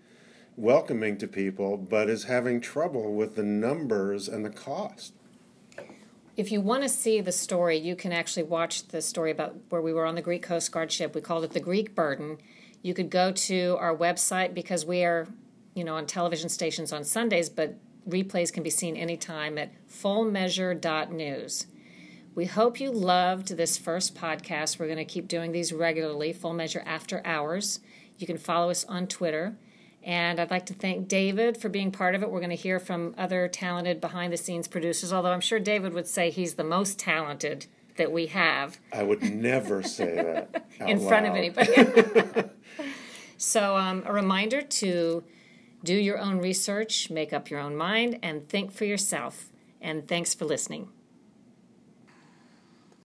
welcoming 0.57 1.17
to 1.19 1.27
people, 1.27 1.77
but 1.77 2.09
is 2.09 2.25
having 2.25 2.61
trouble 2.61 3.15
with 3.15 3.35
the 3.35 3.43
numbers 3.43 4.29
and 4.29 4.45
the 4.45 4.51
cost. 4.51 5.15
If 6.35 6.51
you 6.51 6.63
want 6.63 6.83
to 6.83 6.89
see 6.89 7.21
the 7.21 7.33
story, 7.33 7.77
you 7.77 7.95
can 7.95 8.11
actually 8.11 8.45
watch 8.45 8.89
the 8.89 9.03
story 9.03 9.31
about 9.31 9.55
where 9.69 9.83
we 9.83 9.93
were 9.93 10.07
on 10.07 10.15
the 10.15 10.23
Greek 10.23 10.43
Coast 10.43 10.73
Guard 10.73 10.91
ship. 10.91 11.15
We 11.15 11.21
called 11.21 11.45
it 11.45 11.51
the 11.51 11.61
Greek 11.61 11.95
Burden. 11.95 12.39
You 12.81 12.95
could 12.95 13.11
go 13.11 13.33
to 13.33 13.77
our 13.79 13.95
website 13.95 14.55
because 14.55 14.87
we 14.87 15.05
are, 15.05 15.29
you 15.75 15.85
know, 15.85 15.97
on 15.97 16.07
television 16.07 16.49
stations 16.49 16.91
on 16.91 17.05
Sundays, 17.05 17.51
but 17.51 17.75
replays 18.09 18.51
can 18.51 18.63
be 18.63 18.71
seen 18.71 18.97
anytime 18.97 19.59
at 19.59 19.73
fullmeasure.news. 19.89 21.67
We 22.35 22.47
hope 22.47 22.81
you 22.81 22.91
loved 22.91 23.55
this 23.59 23.77
first 23.77 24.15
podcast. 24.15 24.79
We're 24.79 24.87
going 24.87 24.97
to 24.97 25.05
keep 25.05 25.29
doing 25.29 25.53
these 25.53 25.71
regularly, 25.71 26.33
Full 26.33 26.55
Measure 26.55 26.83
After 26.87 27.21
Hours. 27.27 27.81
You 28.17 28.27
can 28.27 28.39
follow 28.39 28.71
us 28.71 28.87
on 28.87 29.07
Twitter. 29.07 29.55
And 30.05 30.41
I'd 30.41 30.51
like 30.51 30.67
to 30.67 30.75
thank 30.75 31.07
David 31.07 31.57
for 31.57 31.69
being 31.69 31.93
part 31.93 32.15
of 32.15 32.23
it. 32.23 32.31
We're 32.31 32.41
going 32.41 32.51
to 32.51 32.57
hear 32.57 32.81
from 32.81 33.15
other 33.17 33.47
talented 33.47 34.01
behind 34.01 34.33
the 34.33 34.37
scenes 34.37 34.67
producers, 34.67 35.13
although 35.13 35.31
I'm 35.31 35.41
sure 35.41 35.61
David 35.61 35.95
would 35.95 36.09
say 36.09 36.31
he's 36.31 36.55
the 36.55 36.65
most 36.65 36.99
talented 36.99 37.67
that 37.97 38.11
we 38.11 38.27
have. 38.27 38.81
I 38.93 39.03
would 39.03 39.23
never 39.23 39.83
say 39.83 40.17
that 40.17 40.67
in 40.81 40.99
front 40.99 41.27
of 41.27 41.35
anybody. 41.35 41.73
so, 43.37 43.77
um, 43.77 44.03
a 44.07 44.13
reminder 44.13 44.63
to 44.63 45.23
do 45.85 45.95
your 45.95 46.19
own 46.19 46.39
research, 46.39 47.11
make 47.11 47.33
up 47.33 47.51
your 47.51 47.61
own 47.61 47.77
mind, 47.77 48.19
and 48.23 48.49
think 48.49 48.73
for 48.73 48.85
yourself. 48.85 49.51
And 49.81 50.07
thanks 50.07 50.35
for 50.35 50.45
listening. 50.45 50.89